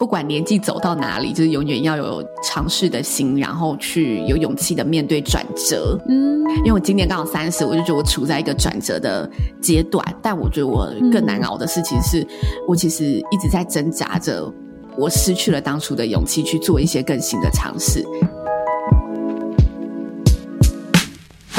[0.00, 5.94] 不管年纪走到哪里，就是永远要有尝试的心，然后去有勇气的面对转折。
[6.08, 10.02] 嗯，因为我今年刚好三十，我就觉得我处在一个转折的阶段。
[10.22, 12.26] 但我觉得我更难熬的事情是，
[12.66, 14.50] 我其实一直在挣扎着，
[14.96, 18.02] 我失去了当初的勇气去做一些更新的尝试。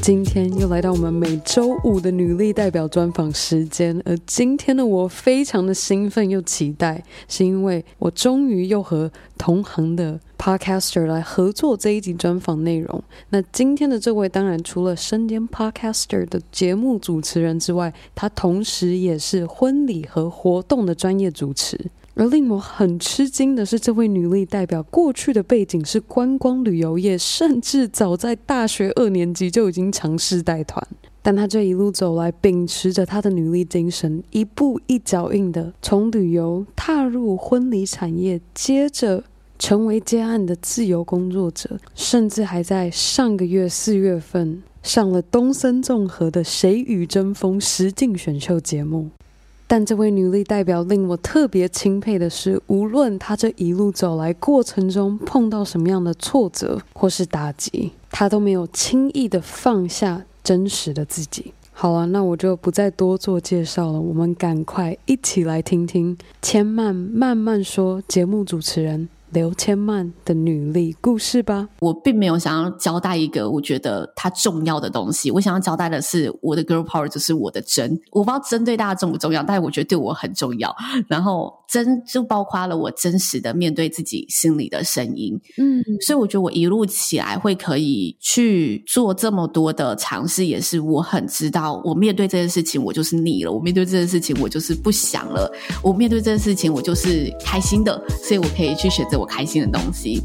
[0.00, 13.02] 今天又来到我们每周五的女力代表专访时间，而今天的我非常的兴奋又期待，是因为我终于又和同行的 Podcaster 来合作这一集专访内容。
[13.28, 21.78] 那今天的这位当然除了身兼 Podcaster 的节目主持人之外，他同时也是婚礼和活动的专业主持。
[22.18, 30.84] 而令我很吃惊的是，这位女力代表过去的背景是观光旅游业，甚至早在大学二年级就已经尝试带团。
[31.22, 39.22] 但她这一路走来，秉持着她的女力精神，一步一脚印的从旅游踏入婚礼产业，接着
[39.56, 49.10] 成为接案的自由工作者，甚至还在上个月四月份上了东森综合的《谁与争锋》实境选秀节目。
[49.70, 61.52] 但这位女力代表令我特别钦佩的是，无论她这一路走来过程中碰到什么样的挫折或是打击，她都没有轻易的放下真实的自己。
[61.72, 69.08] 好了，那我就不再多做介绍了，我们赶快一起来听听千曼慢慢说节目主持人。
[69.30, 71.68] 刘千曼的女力故事吧。
[71.80, 77.98] 我并没有想要交代一个我觉得它重要的东西，我想要交代的是我的 girl power 就是我的真。
[78.10, 80.74] 我不知道真对大家重不重要，但是我觉得对我很重要。
[81.06, 85.38] 然后真就包括了我真实的面对自己心里的声音。
[85.58, 99.17] 嗯，所以我觉得我一路起来会可以去做这么多的尝试，也是我很知道，我面对这件事情我就是腻了，我面对这件事情我就是不想了，我面对这件事情我就是开心的，所以我可以去选择。
[99.18, 100.22] 我开心的东西。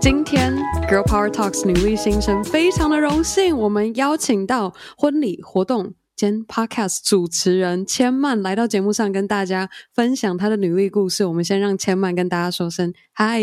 [0.00, 0.52] 今天
[0.88, 11.24] Girl Power Talks 女力新生非常的荣幸，我们邀请到婚礼活动兼 Podcast 主持人千嫚来到节目上，跟大家分享她的女力故事。
[11.24, 13.42] 我们先让千嫚跟大家说声嗨。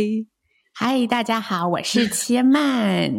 [0.82, 3.12] 嗨，大家好，我是千曼。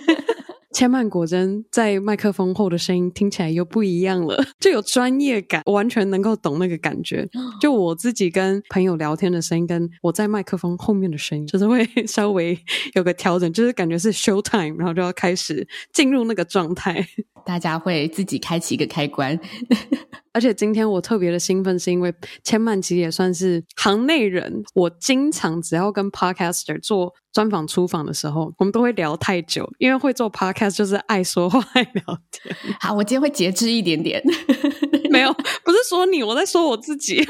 [0.72, 7.28] 千曼果真在麦克风后的声音听起来又不一样了， 就有专业感，我完全能够懂那个感觉。
[7.60, 12.58] 就我自己跟朋友聊天的声音，跟我在麦克风后面的声音，就是会稍微
[12.94, 17.06] 有个调整，就是感觉是 show time，然后就要开始进入那个状态。
[17.46, 19.38] 大家会自己开启一个开关。
[20.34, 22.12] 而且今天我特别的兴奋，是因为
[22.44, 24.62] 千曼其实也算是行内人。
[24.74, 32.54] 我经常只要跟 podcaster 做专访出访的时候，我们都会聊太久，因为会做 podcast 就是爱说话、爱聊天。
[32.80, 34.22] 好，我今天会节制一点点。
[35.16, 35.32] 没有，
[35.64, 37.26] 不是说你，我在说我自己。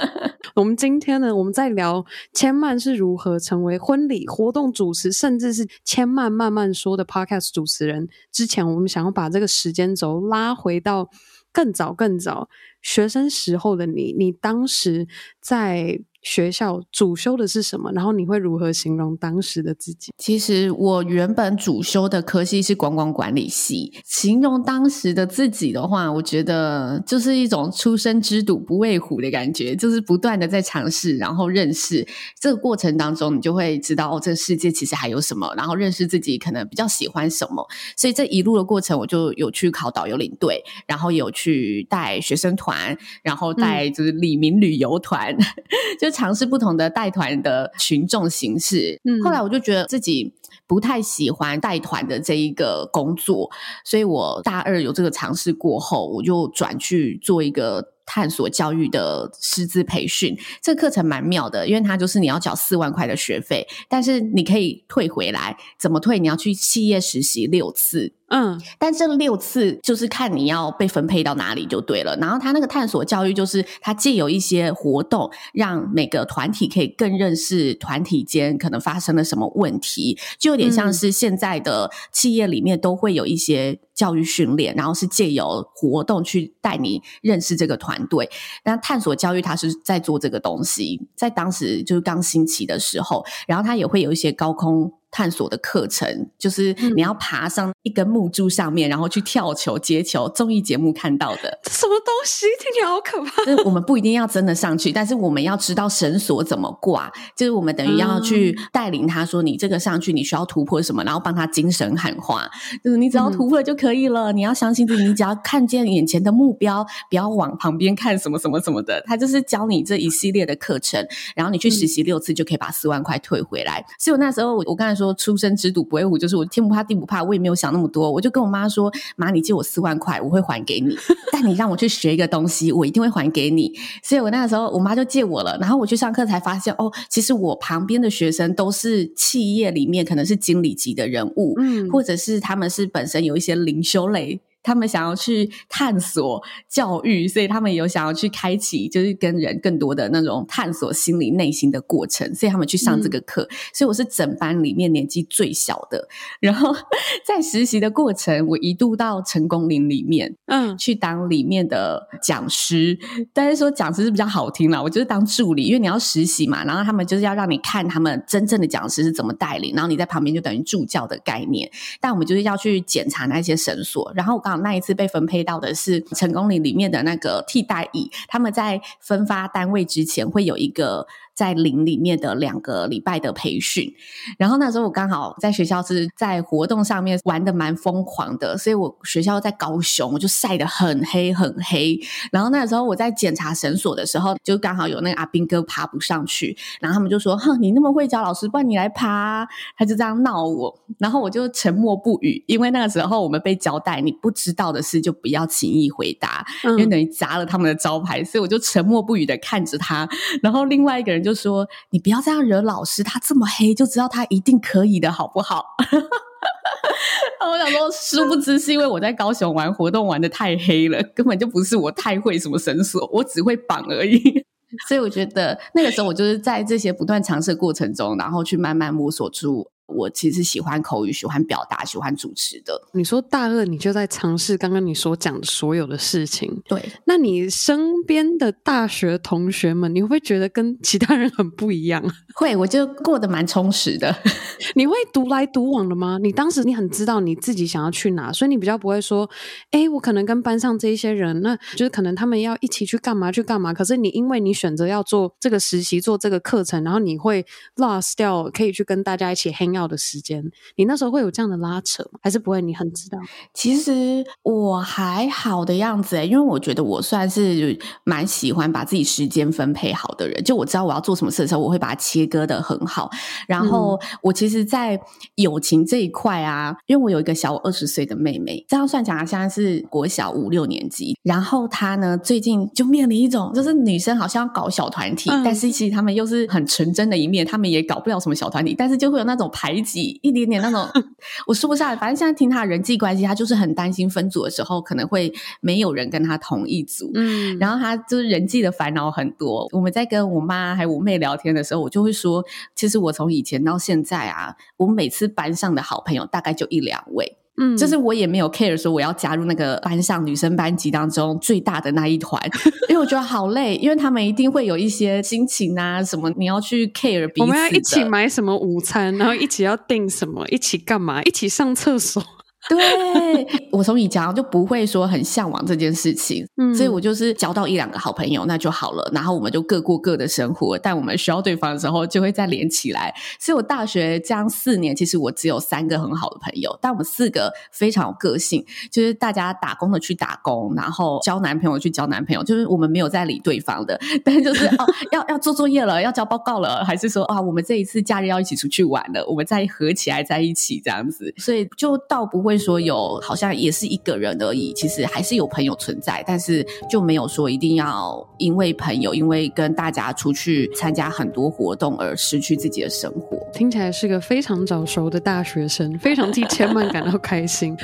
[0.54, 8.08] 我们今天呢，我们在聊千曼是如何成为婚礼活动主持，甚至是千曼慢慢说的 podcast 主持人。
[8.30, 11.08] 之前我们想要把这个时间轴拉回到。
[11.52, 12.48] 更早更早，
[12.80, 15.08] 学生时候的你，你当时
[15.40, 17.90] 在学校主修的是什么？
[17.92, 20.12] 然后你会如何形容当时的自己？
[20.18, 23.92] 其实我原本主修的科系是观光管理系。
[24.04, 32.06] 形容当时的自己的话，我觉得就是一种初生之犊不畏虎的感觉，就是不断的在尝试，然后认识。
[32.38, 37.66] 这个过程当中，你就会知道哦，这个世界其实还有什么，然后认识自己可能比较喜欢什么。
[37.96, 45.44] 所以这一路的过程，我就有去考导游领队，然后有去带学生团，然后带就是李明旅游团，嗯、
[45.98, 46.09] 就。
[46.10, 50.34] 尝试不同的带团的群众形式，嗯，后来我就觉得自己
[50.66, 53.50] 不太喜欢带团的这一个工作，
[53.84, 60.36] 所以我大二有这个尝试过后，我就转去做一个探索教育的师资培训。
[60.62, 66.18] 这个课程蛮妙的，因为它就是你要缴四万块的学费，但是你可以退回来，怎么退？
[66.18, 68.12] 你要去企业实习六次。
[68.30, 72.16] 嗯，但这六次就是看你要被分配到哪里就对了。
[72.16, 88.30] 然后他那个探索教育，就是他借有一些活动，让每个团体可以更认识团体间可能发生了什么问题，就有点像是现在的企业里面都会有一些教育训练，然后是借由活动去带你认识这个团队。
[88.64, 94.92] 那探索教育他是在做这个东西，在当时就是刚兴起的时候，然后他也会有一些高空。
[95.10, 101.58] 探索的课程，就是你要爬上一根木柱上面，然后去跳球、接球，综艺节目看到的。
[101.62, 102.46] 这什么东西？
[102.60, 103.44] 听起来好可怕。
[103.44, 107.10] 就是我们不一定要真的上去，但是我们要知道绳索怎么挂。
[107.36, 112.48] 就是我们等于要去带领他说，你这个上去你需要突破什么，然后帮他精神喊话。
[112.84, 119.02] 就是你只要突破就可以了，嗯、你要相信自己，你只要看见眼前的目标，不要往旁边看什么什么什么的。
[119.06, 121.04] 他就是教你这一系列的课程，
[121.34, 123.84] 然后你去实习六次就可以把四万块退回来。
[123.98, 130.94] 所以我那时候我我刚才说出生之犊不畏虎，就是我天不怕地不怕，我也没有想那么多，我就跟我妈说：“妈，你借我四万块，我会还给你。
[131.32, 133.72] 但你让我去学一个东西，我一定会还给你。”
[134.04, 144.40] 所以我那个时候我妈就借我了，然后我去上课才发现，哦，其实我旁边的学生都是企业里面可能是经理级的人物，嗯，或者是他们是本身有一些灵修类。
[144.62, 153.42] 他们想要去探索教育，所以他们有想要去开启，就是跟人更多的那种探索心理内心的过程，所以他们去上这个课。
[153.44, 156.06] 嗯、所以我是整班里面年纪最小的。
[156.40, 156.76] 然后
[157.24, 162.98] 在实习的过程，我一度到成功林里面，嗯，去当里面的讲师。
[163.32, 166.64] 但是说讲师是比较好听啦，我就是当助理，因为你要实习嘛。
[166.66, 171.70] 然后他们就是要让你看他们真正的讲师是怎么带领，然后你在旁边就等于助教的概念。
[171.98, 174.49] 但我们就是要去检查那些绳索，然后我。
[174.56, 181.06] 那一次被分配到的是成功领里面的那个替代役，他们在分发单位之前会有一个。
[181.40, 183.90] 在林里面的两个礼拜的培训，
[184.36, 191.98] 然后那时候我刚好在学校是在活动上面玩的蛮疯狂的，所以我学校在高雄，我就晒得很黑很黑。
[192.30, 199.48] 然后那时候我在检查绳索的时候，就刚好有那个阿兵哥爬不上去，然后他们就说：“哼，你那么会教，老师不然你来爬。”
[199.78, 210.06] 他就这样闹我，然后我就沉默不语，因为那个时候我们被交代，你不知道的事就不要轻易回答，因为等于砸了他们的招牌，所以我就沉默不语的看着他，
[210.42, 211.29] 然后另外一个人就。
[211.30, 215.64] 就说你不要这样惹老师，他这么黑，就知道他一定可以的，好不好？
[217.40, 224.44] 我想说，殊不知是因为我在高雄玩活动玩的太黑了，根本就不是我太会什么绳索，我只会绑而已。
[224.88, 229.68] 所以我觉得那个时候我就是在这些不断尝试过程中，然后去慢慢摸索出。
[229.90, 232.80] 我其实喜欢口语，喜欢表达，喜欢主持的。
[232.92, 236.82] 你说大二你就在尝试刚刚你所讲的所有的事情，对。
[237.04, 242.02] 那你身边的大学同学们，你会不会觉得跟其他人很不一样？
[242.34, 244.14] 会，我就过得蛮充实的。
[244.76, 246.18] 你会独来独往的吗？
[246.22, 249.28] 你当时你很知道你自己想要去哪，所以你比较不会说，
[249.70, 253.72] 哎，我可能跟班上这一些人，那就是可能他们要一起去干嘛去干嘛。
[253.72, 257.46] 可是你因为你选择要做这个实习，做这个课程，然后你会
[257.76, 260.42] lost 掉可以去跟大家一起 hang out 的时间，
[260.76, 262.20] 你那时候会有这样的拉扯吗？
[262.22, 262.60] 还是不会？
[262.60, 263.18] 你很知道？
[263.54, 270.44] 其实我还好的样子诶，因为我觉得我算是蛮喜欢把自己时间分配好的人。
[270.44, 273.10] 就我知道我要做什么事的时候，我会把它切割的很好。
[273.48, 275.00] 然后我其实，在
[275.36, 281.16] 友情这一块啊，因为我有一个小我二十岁的妹妹，这样算起来现在是国小五六年级。
[281.22, 290.18] 然后她呢，最近就面临一种，就是女生好像要搞小团体，嗯、但是其实她们又是很纯真的一面，她们也搞不了什么小团体，但是就会有那种排挤。
[290.22, 290.88] 一点点那种，
[291.46, 291.96] 我说不下来。
[291.96, 295.30] 反正现在听他的人际关系，他就是很担心分组的时候可能会
[295.60, 297.10] 没有人跟他同一组。
[297.14, 299.68] 嗯，然后他就是人际的烦恼很多。
[299.72, 302.42] 我们在跟我妈还有我妹聊天的时候，我就会说，
[302.74, 307.36] 其实我从以前到现在啊，我每次班上的好朋友大概就一两位。
[307.60, 312.42] 嗯，就是我也没有 care 说我要加入那个班上女生班级当中最大的那一团，
[312.88, 317.42] 因为我觉得好累，因为他们一定会有一些心情啊什么，你要去 care 彼此。
[317.42, 322.22] 我们要一起买什么午餐，然后一起要订什么，一起干嘛，一起上厕所。
[322.68, 333.14] 对， 我从以前就不会说很向往这件事情，嗯，所以我就是交到一两个好朋友那就好了，然后我们就各过各的生活，但我们需要对方的时候就会再连起来。
[333.38, 338.62] 所以我大学这样四年，其实我只有三个很好的朋友，但我们四个非常有个性，
[338.92, 352.49] 就是大家打工的去打工，然后交男朋友去交男朋友，就是我们没有在理对方的，但就是 哦要要做作业了，要交报告了，还是说啊我们这一次假日要一起出去玩了，我们再合起来在一起这样子，所以就倒不会。
[352.50, 363.38] 会说有好像也是一个人而已，其实还是有朋友存在，但是就没有说一定要因为朋友，因为跟大家出去参加很多活动而失去自己的生活。
[363.52, 367.76] 听起来是个非常早熟的大学生，非常替千曼感到开心。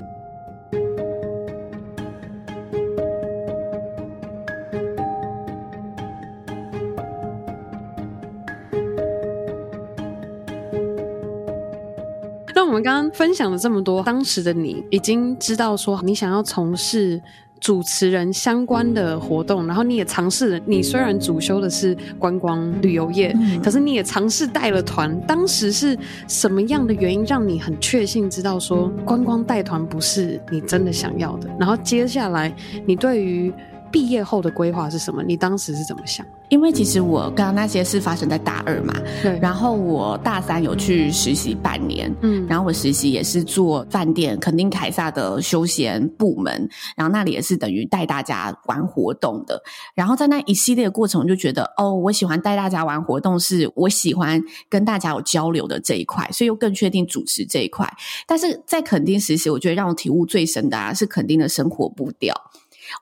[12.67, 17.21] 我们刚刚分享了这么多，当时的你已经知道说你想要从事
[17.61, 20.61] 主持人相关的活动，然后你也尝试了。
[20.67, 25.19] 你虽然主修的是观光旅游业，嗯、可是你也尝试带了团。
[25.27, 25.97] 当时是
[26.29, 31.49] 什么样的原因让你很确信知道说观光带团不是你真的想要的？
[31.59, 32.53] 然后接下来
[32.85, 33.53] 你对于
[33.91, 35.23] 毕业后的规划是什么？
[35.23, 36.25] 你当时是怎么想？
[36.49, 39.37] 因为其实我刚刚那些事发生在大二嘛，对。
[39.41, 42.47] 然后我大三有去实习半年，嗯。
[42.49, 49.61] 然后我实习也是做饭店肯定凯撒的休闲部门，然后那里也是等于带大家玩活动的。
[49.95, 57.93] 然后在那一系列的过程，我就觉得哦，我喜欢带大家玩活动，是我喜欢跟大家有交流的这一块，所以又更确定主持这一块。
[58.25, 62.33] 但是在肯定实习，我觉得让我体悟最深的啊，是肯定的生活步调。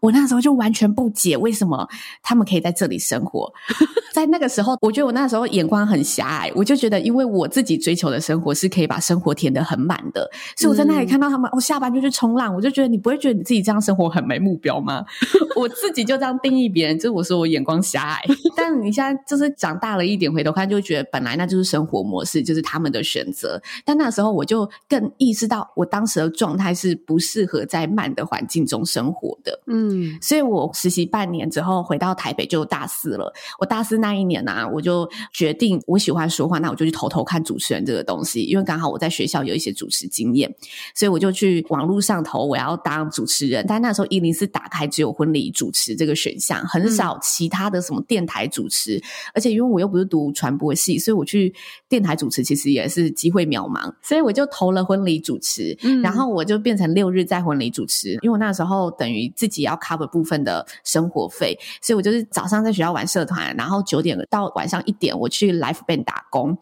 [0.01, 1.89] 我那时候就完全不解，为什么
[2.23, 3.53] 他们可以在这里生活。
[4.13, 15.05] 在那个时候，我觉得我那时候眼光很狭隘，我就觉得，因为我自己追求的生活是可以把生活填得很满的，所以我在那里看到他们，我、嗯哦、下班就去冲浪，我就觉得你不会觉得你自己这样生活很没目标吗？
[15.57, 18.23] 我自己就这样定义别人，就是我说我眼光狭隘。
[18.57, 23.61] 但你现在就是长大了一点，回头看就觉得本来那就是生活模式，就是他们的选择。
[23.85, 29.61] 但那时候我就更意识到，我当时的状态是不适合在慢的环境中生活的。
[29.77, 33.33] 嗯，所以我实习半年之后回到台北就大四了。
[33.59, 40.49] 我大四那一年啊，我就决定我喜欢说话，那我就去偷偷看主持人这个东西，因为刚好我在学校有一些主持经验，
[40.95, 43.67] 所以我就去网络上投我要当主持人。
[43.67, 48.99] 但那时候一零四打开只有婚礼主持这个选项，很少其他的什么电台主持。
[48.99, 49.03] 嗯、
[49.35, 51.53] 而且因为我又不是读传播系，所以我去
[51.89, 59.64] 电台主持其实也是机会渺茫，所以我就投了婚礼主持，嗯、然后我就变成六日在婚礼主持，因为我那时候等于自己。
[59.65, 66.57] 要 cover 部分的生活费，所以我就是早上在学校玩社团，然后九点到晚上一点我去 l i f e band 打工，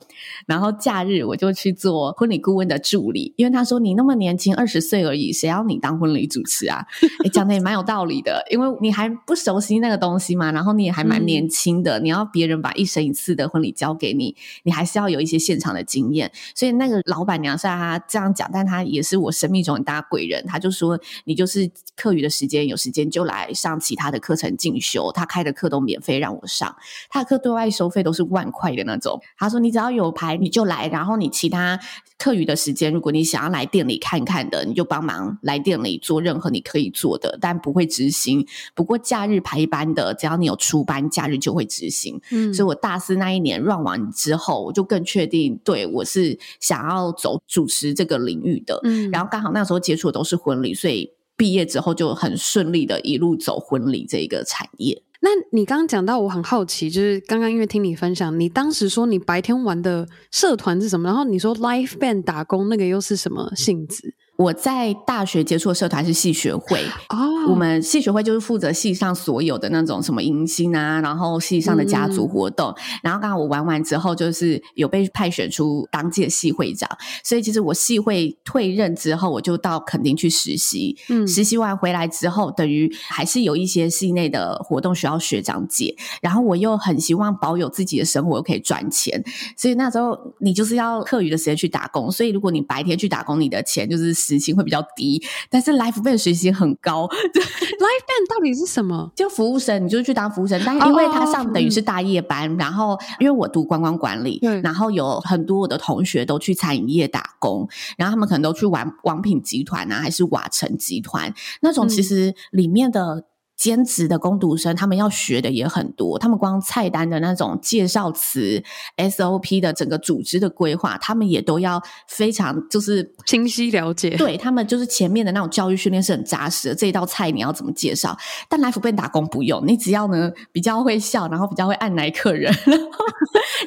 [0.47, 3.35] 然后假日我就去做婚礼顾问的助理。
[3.37, 6.87] 因为他说你那么年轻，二十岁而已，谁要你当婚礼主持啊？
[7.25, 16.31] 诶讲的也蛮有道理的，因为你还不熟悉那个东西嘛，然后你也还蛮年轻的，嗯、你要别人把一生一次的婚礼交给你，你还是要有一些现场的经验。
[16.55, 20.45] 所以那个老板娘虽然她这样讲，但她也是我生命中很大贵人。
[20.47, 26.77] 她就说你就是课余的时间有时间就来上其他的课程进修，他开的课都免费让我上，
[27.09, 29.21] 他的课对外收费都是万块的那种。
[29.37, 31.81] 他说你只要有牌你就来，然后你其他
[32.19, 38.47] 课余的时间，如果你想要来店里看看的，你就帮忙来店里做任何你可以做的，但不会执行。
[38.75, 42.21] 不过假日排班的，只要你有出班，假日就会执行。
[42.31, 48.79] 嗯，所以我大四那一年 run 完之后，我就更确定，对，我是想要走主持这个领域的。
[48.85, 51.11] 嗯，然后刚好那时候接触的都是婚礼，所以。
[51.43, 55.03] 毕业之后就很顺利的一路走婚礼这一个产业。
[55.19, 64.15] 那你刚刚讲到，我很好奇，就是刚刚因为听你分享，你当时说你白天玩的社团是什么，然后你说 l i f e band 打工那个又是什么性质？
[64.43, 76.89] 我在大学接触的社团是系学会哦，我们系学会就是负责系上所有的那种什么迎新啊，然后系上的家族活动，嗯、然后刚好我玩完之后，就是有被派选出当届系会长，
[77.23, 89.23] 所以其实我系会退任之后，我就到垦丁去实习，嗯，实习完回来之后，等于还是有一些系内的活动需要学长姐，然后我又很希望保有自己的生活又可以赚钱，
[89.57, 94.32] 所以那时候你就是要课余的时间去打工，所以如果你白天去打工，你的钱就是。
[94.33, 97.07] 时薪会比较低，但是 life band 时薪很高。
[97.07, 99.13] Life band 到底是什么？
[99.15, 100.61] 就服务生，你就去当服务生。
[100.65, 113.25] 但是因为他上等于是大夜班，oh, 然后因为我读观光管理，然后有很多我的同学都去餐饮业打工，然后他们可能都去玩王品集团啊，还是瓦城集团那种，其实里面的。
[113.57, 116.19] 兼职的工读生，他们要学的也很多。
[116.19, 118.63] 他们光菜单的那种介绍词、
[118.97, 124.11] SOP 的整个组织的规划，他们也都要非常就是清晰了解。
[124.17, 126.75] 对，他们就是前面的那种教育训练是很扎实的。
[126.75, 128.17] 这一道菜你要怎么介绍？
[128.49, 133.07] 但 live band 打工不用，你只要呢比较会笑，然后比较会按来客人， 然后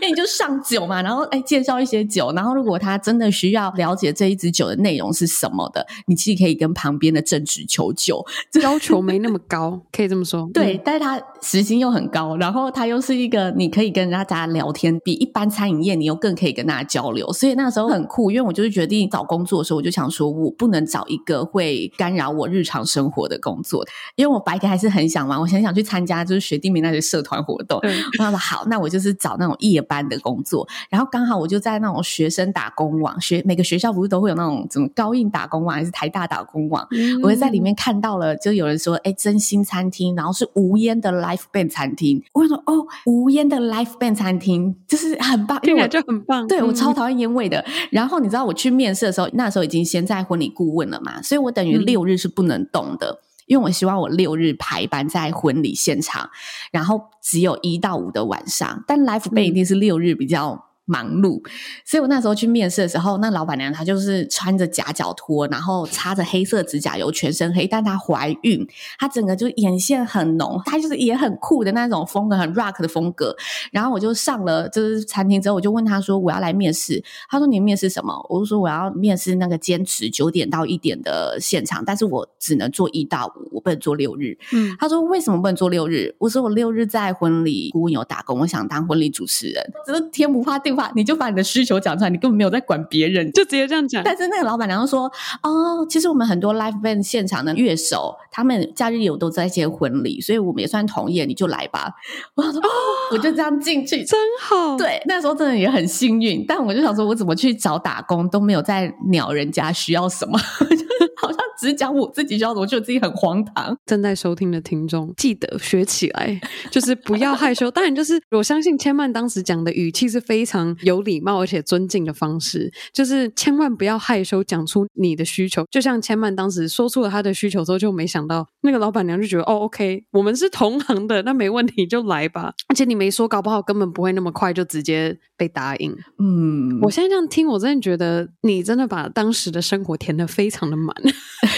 [0.02, 8.26] 你就上酒嘛，然后哎介绍一些酒，然后如果他真的需要了解这一支酒的内容是什么的，你其实可以跟旁边的正职求救，
[8.62, 9.75] 要求没那么高。
[9.92, 18.32] 可以这么说，对，但是他时薪又很高，然后他又是一个你可以跟大家聊天，比一般餐饮业你又更可以跟大家交流，所以那时候很酷。
[18.32, 27.80] 因为我就是决定找工作的时候，我就想说，我不能找一个会干扰我日常生活的工作，因为我白天还是很想玩，我很想去参加就是学弟妹那些社团活动。
[27.82, 40.16] 对我说好，那我就是找那种夜班的工作，然后刚好我就在那种学生打工网，学每个学校不是都会有那种什么高应打工网还是台大打工网，嗯、我就在里面看到了，就有人说，哎，真心餐厅。
[40.16, 46.48] 然后是无烟的 l i f e band 餐厅，我说哦，无烟的 l i f e band 餐厅就是很棒，听起来就很棒。
[46.48, 47.60] 对，我超讨厌烟味的。
[47.60, 53.12] 嗯、然后你知道我去面试的时候，那时候已经先在婚礼顾问了嘛，所以我等于六日是不能动的。
[53.12, 53.18] 嗯
[53.48, 56.32] 因为我希望我六日排班在婚礼现场，
[56.72, 60.66] 然后只有一到五的晚上，但 l i f e band 一定是六日比较。
[60.86, 61.42] 忙碌，
[61.84, 68.66] 所以我那时候去面试的时候，那老板娘她就是穿着夹脚拖，然后擦着黑色指甲油，全身黑，但她怀孕，
[69.00, 73.36] 她整个就眼线很浓，她就是也很酷的那种风格，很 rock 的风格。
[73.72, 78.14] 然后我就上了就是餐厅之后，我就问她说我要来面试，她说你面试什么？
[78.30, 84.38] 我就说我要面试那个坚持九点到一点的现场，但是我只能做一到五，我不能做六日。
[84.54, 86.16] 嗯，她说为什么不能做六日？
[86.20, 90.75] 我说我六日在婚礼顾问有打工，我想当婚礼主持人，只是天不怕地。
[90.96, 94.04] 你就把你的需求讲出来，你根本没有在管别人，就直接这样讲。
[94.04, 95.12] 但是那个老板娘说
[95.44, 101.92] ：“哦，其实我们很多 live band 现场的乐手，他们假日有都在接婚礼，所以我们也算同业，你就来吧。
[102.36, 102.68] ”我说：“哦，
[103.12, 106.46] 我就这样进去，真好。”对，那时候真的也很幸运。
[106.48, 110.38] 但我就想说，我怎么去找打工都没有在鸟人家需要什么。
[111.18, 113.76] 好像只讲我自己，就我觉得自己很荒唐。
[113.86, 117.70] 正在收听的听众，记得学起来， 就是不要害羞。
[117.72, 125.66] 当然，就是我相信千曼当时讲的语气是非常有礼貌而且尊敬的方式，就是千万不要害羞讲出你的需求。
[125.72, 132.54] 就像千曼当时说出了他的需求之后，就没想到那个老板娘就觉得哦，OK，我们是同行的，那没问题，就来吧。
[132.68, 135.92] 而且你没说，搞不好根本不会那么快就直接被答应。
[136.20, 140.96] 嗯，我现在这样听，我真的觉得你真的把当时的生活填得非常的满。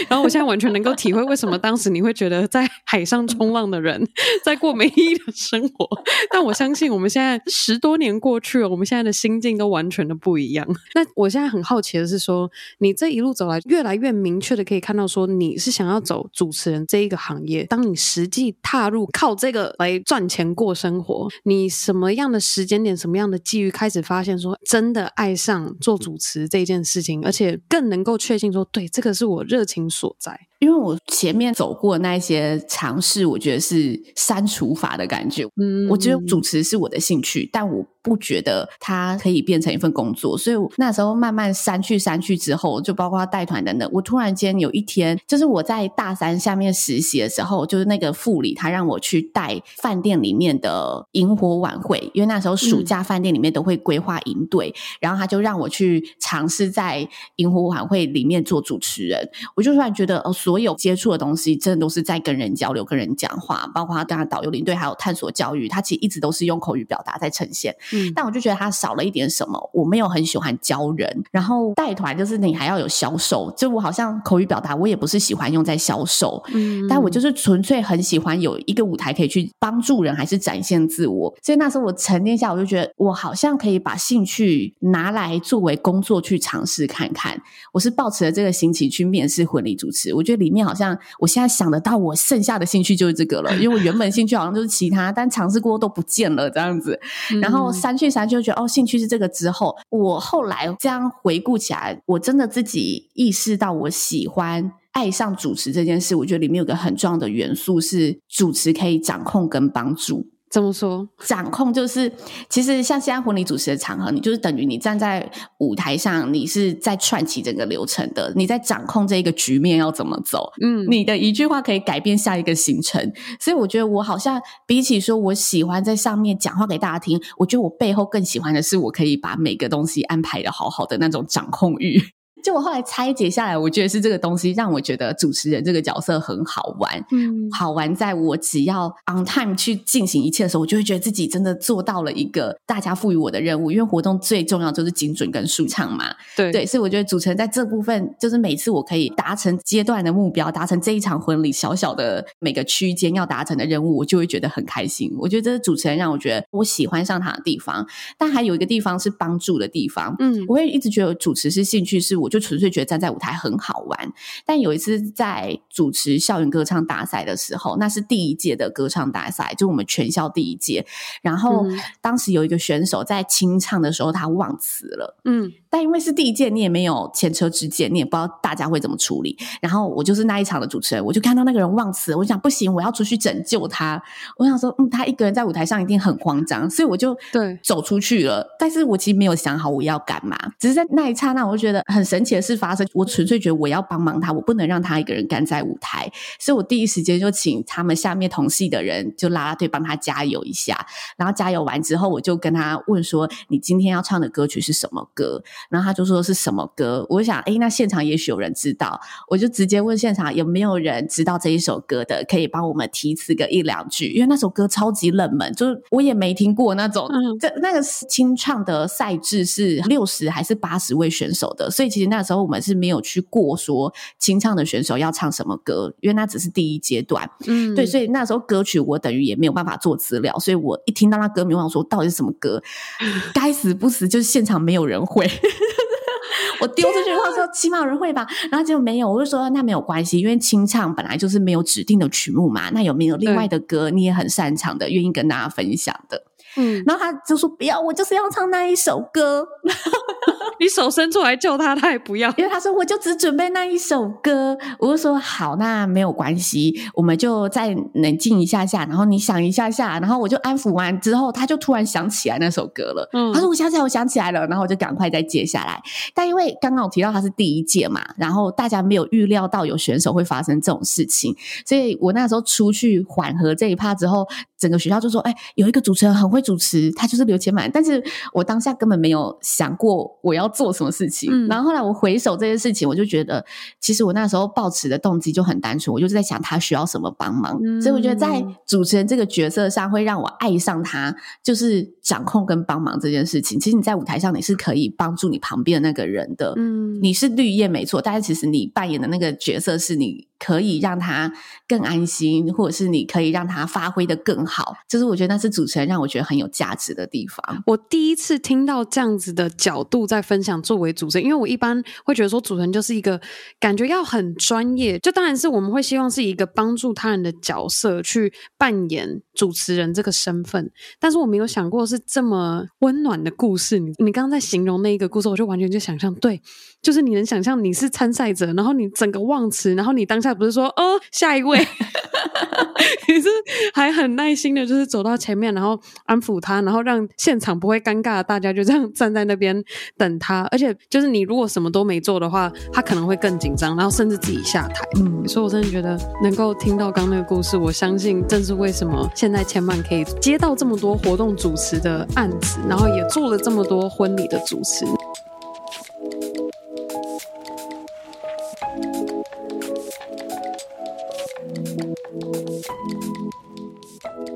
[0.10, 4.08] 然后我现在完全能够体会为什么当时你会觉得在海上冲浪的人
[4.44, 5.88] 在过没意义的生活，
[6.32, 10.68] 但我相信我们现在十多年过去了，我们现在的心境都完全的不一样。
[10.96, 12.50] 那我现在很好奇的是说，
[12.80, 17.64] 你这一路走来，越来越明确的可以看到说你是想要走主持人这一个行业。
[17.66, 29.28] 当你实际踏入靠这个来赚钱过生活，你什么样的时间点、什么样的机遇开始发现说真的爱上做主持这件事情，而且更能够确信说，对，这个是。
[29.28, 30.40] 我热情所在。
[30.60, 35.44] 因为我前面走过那些尝试，我觉得是删除法的感觉。
[35.62, 40.38] 嗯，我觉得主持是我的兴趣，但我不觉得它可以变成一份工作。
[40.38, 43.90] 所以那时候慢慢删去删去之后，就包括带团等等。
[43.92, 59.30] 我突然间有一天，就是我在大三下面实习的时候，就是那个副理他让我去带饭店里面的萤火晚会，因为那时候暑假饭店里面都会规划营队，嗯，然后他就让我去尝试在萤火晚会里面做主持人。
[59.56, 60.34] 我就突然觉得哦。
[60.38, 67.76] 所有接触的东西，真的都是在跟人交流、跟人讲话，包括他当然导游领队，还有探索教育，他其实一直都是用口语表达在呈现。
[67.92, 69.70] 嗯，但我就觉得他少了一点什么。
[69.74, 76.42] 我没有很喜欢教人，然后带团就是你还要有销售，就我好像口语表达，我也不是喜欢用在销售。
[76.54, 81.34] 嗯，但我就是纯粹很喜欢有一个舞台可以去帮助人，还是展现自我。
[81.44, 87.38] 所以那时候我沉淀下，我就觉得我好像可以把兴趣拿来作为工作去尝试看看。
[87.74, 90.38] 我是抱持了这个心情去面试婚礼主持，我觉得。
[90.38, 93.52] 里面好像我现在想得到，我剩下的兴趣就是这个了。
[93.56, 97.00] 因为我原本兴趣好像就是其他，但尝试过都不见了这样子。
[97.42, 106.16] 然后删去删去，就觉得哦，兴趣是这个之后，我后来这样回顾起来，我真的自己意识到，我喜欢爱上主持这件事。
[106.16, 110.28] 我觉得里面有个很重要的元素是，主持可以掌控跟帮助。
[110.50, 111.08] 怎么说？
[111.26, 112.12] 掌控就是，
[112.50, 115.30] 其实像现在婚礼主持的场合，你就是等于你站在
[115.60, 120.52] 舞台上，你是在串起整个流程的，你在掌控这一个局面要怎么走。
[120.62, 132.02] 嗯，你的一句话可以改变下一个行程，所以我觉得我好像比起说我喜欢在上面讲话给大家听，我觉得我背后更喜欢的是我可以把每个东西安排的好好的那种掌控欲。
[132.48, 137.06] 就我后来拆解下来，我觉得是这个东西让我觉得主持人这个角色很好玩。
[137.12, 143.70] 嗯，好玩在我只要 on time 去进行一切的时候，我就会觉得自己真的做到了一个大家赋予我的任务。
[143.70, 146.06] 因为活动最重要就是精准跟舒畅嘛。
[146.38, 155.14] 对对，所以我觉得主持人在这部分，就是每次我可以达成阶段的目标，达成这一场婚礼小小的每个区间要达成的任务，我就会觉得很开心。
[155.20, 157.86] 我觉得这是主持人让我觉得我喜欢上他的地方。
[158.18, 160.16] 但还有一个地方是帮助的地方。
[160.20, 162.28] 嗯，我会一直觉得主持是兴趣，是我。
[162.28, 164.14] 我就纯粹觉得站在舞台很好玩，
[164.46, 170.86] 但有一次在主持校园歌唱大赛的时候，那是第一届的歌唱大赛，就我们全校第一届。
[171.22, 171.66] 然后
[172.00, 175.18] 当时有一个选手在清唱的时候，他忘词了。
[175.26, 175.52] 嗯。
[175.78, 179.38] 但因为是第一届，你也没有前车之鉴，你也不知道大家会怎么处理。
[179.62, 184.02] 然后我就是那一场的主持人，我就看到那个人忘词，我就想不行，我要出去拯救他。
[184.38, 188.44] 我想说，嗯，他一个人在舞台上一定很慌张，所以我就对走出去了。
[188.58, 192.88] 但是我其实没有想好我要干嘛，只是在那一刹那，我就觉得很神奇的事发生。
[192.94, 200.88] 我纯粹觉得我要帮忙他，我不能让他一个人干在舞台，所以我第一时间就请他们下面同系的人就拉拉队帮他加油一下。
[201.18, 209.00] 然后加油完之后，我就跟他问说：“你今天要唱的歌曲是什么歌？”然后他就说是什么歌，我想，哎，那现场也许有人知道，
[209.30, 217.08] 我就直接问现场有没有人知道这一首歌的，可以帮我们提词个一两句，因为那首歌超级冷门，就是我也没听过那种。
[217.10, 227.30] 嗯，这那个清唱的赛制是六十还是八十位选手的，所以其实那时候我们是没有去过说清唱的选手要唱什么歌，因为那只是第一阶段。
[227.48, 232.62] 嗯，对，所以那时候歌曲我等于也没有办法做资料，所以我一听到那歌名，我想说到底是什么歌？
[233.34, 235.30] 该死不死，就是现场没有人会。
[236.62, 246.27] 我丢出去，他说起码有人会吧，然后结果没有，我就说那没有关系，因为清唱本来就是没有指定的曲目嘛，那有没有另外的歌你也很擅长的，愿意跟大家分享的？
[246.58, 249.48] 嗯，然后他就说不要，我就是要唱那一首歌。
[250.60, 254.58] 你手伸出来救他，他也不要，因为他说我就只准备那一首歌。
[254.80, 263.08] 我就说好，那没有关系，我们就再冷静一下下，然后你想一下下，然后我就安抚完之后，他就突然想起来那首歌了。
[263.14, 265.80] 嗯，他说我想起来，我想起来了，然后我就赶快再接下来。
[266.16, 271.36] 但因为刚刚我提到他是第一届嘛，然后大家没有预料到有选手会发生这种事情，
[271.68, 280.48] 所以我那时候出去缓和这一趴之后，整个学校就说：“哎，有一个主持人很会主持，他就是刘千满。”但是我当下根本没有想过我要。
[280.58, 281.30] 做什么事情？
[281.32, 283.46] 嗯，然后后来我回首这件事情，我就觉得，
[283.80, 287.60] 其实我那时候抱持的动机就很单纯，我就是在想他需要什么帮忙。
[287.64, 293.60] 嗯，所以我觉得在主持人这个角色上，会让我爱上他，就是掌控跟帮忙这件事情。
[293.60, 296.54] 其实你在舞台上，你是可以帮助你旁边的那个人的。
[296.56, 300.26] 嗯，你是绿叶没错，但是其实你扮演的那个角色是你。
[300.40, 301.32] 可以让他
[301.68, 307.64] 更安心，或者是你可以让他发挥得更好，就是我觉得那是主持人让我觉得很有价值的地方。
[307.66, 313.20] 我第一次听到这样子的角度在分享作为主持人，因为我一般会觉得说主持人就是一个
[313.60, 323.80] 感觉要很专业，就当然是我们会希望是一个帮助他人的角色去扮演主持人这个身份，但是我没有想过是这么温暖的故事。
[323.80, 326.42] 你你刚刚在形容那一个故事，我就完全就想象，对，
[326.88, 330.34] 就是你能想象你是参赛者，然后你整个忘词，然后你当下。
[330.34, 331.58] 不是说哦，下一位，
[333.10, 333.28] 你是
[333.74, 339.62] 还很耐心的，就是走到前面，然后安抚他，然后让现场不会尴尬，大家就这样站在那边
[339.98, 340.48] 等他。
[340.52, 344.86] 而且就是你如果什么都没做的话，他可能会更紧张，然后甚至自己下台。
[345.00, 354.86] 嗯，所以我真的觉得能够听到刚刚那个故事，我相信正是为什么现在千曼可以接到这么多活动主持的案子，然后也做了这么多婚礼的主持。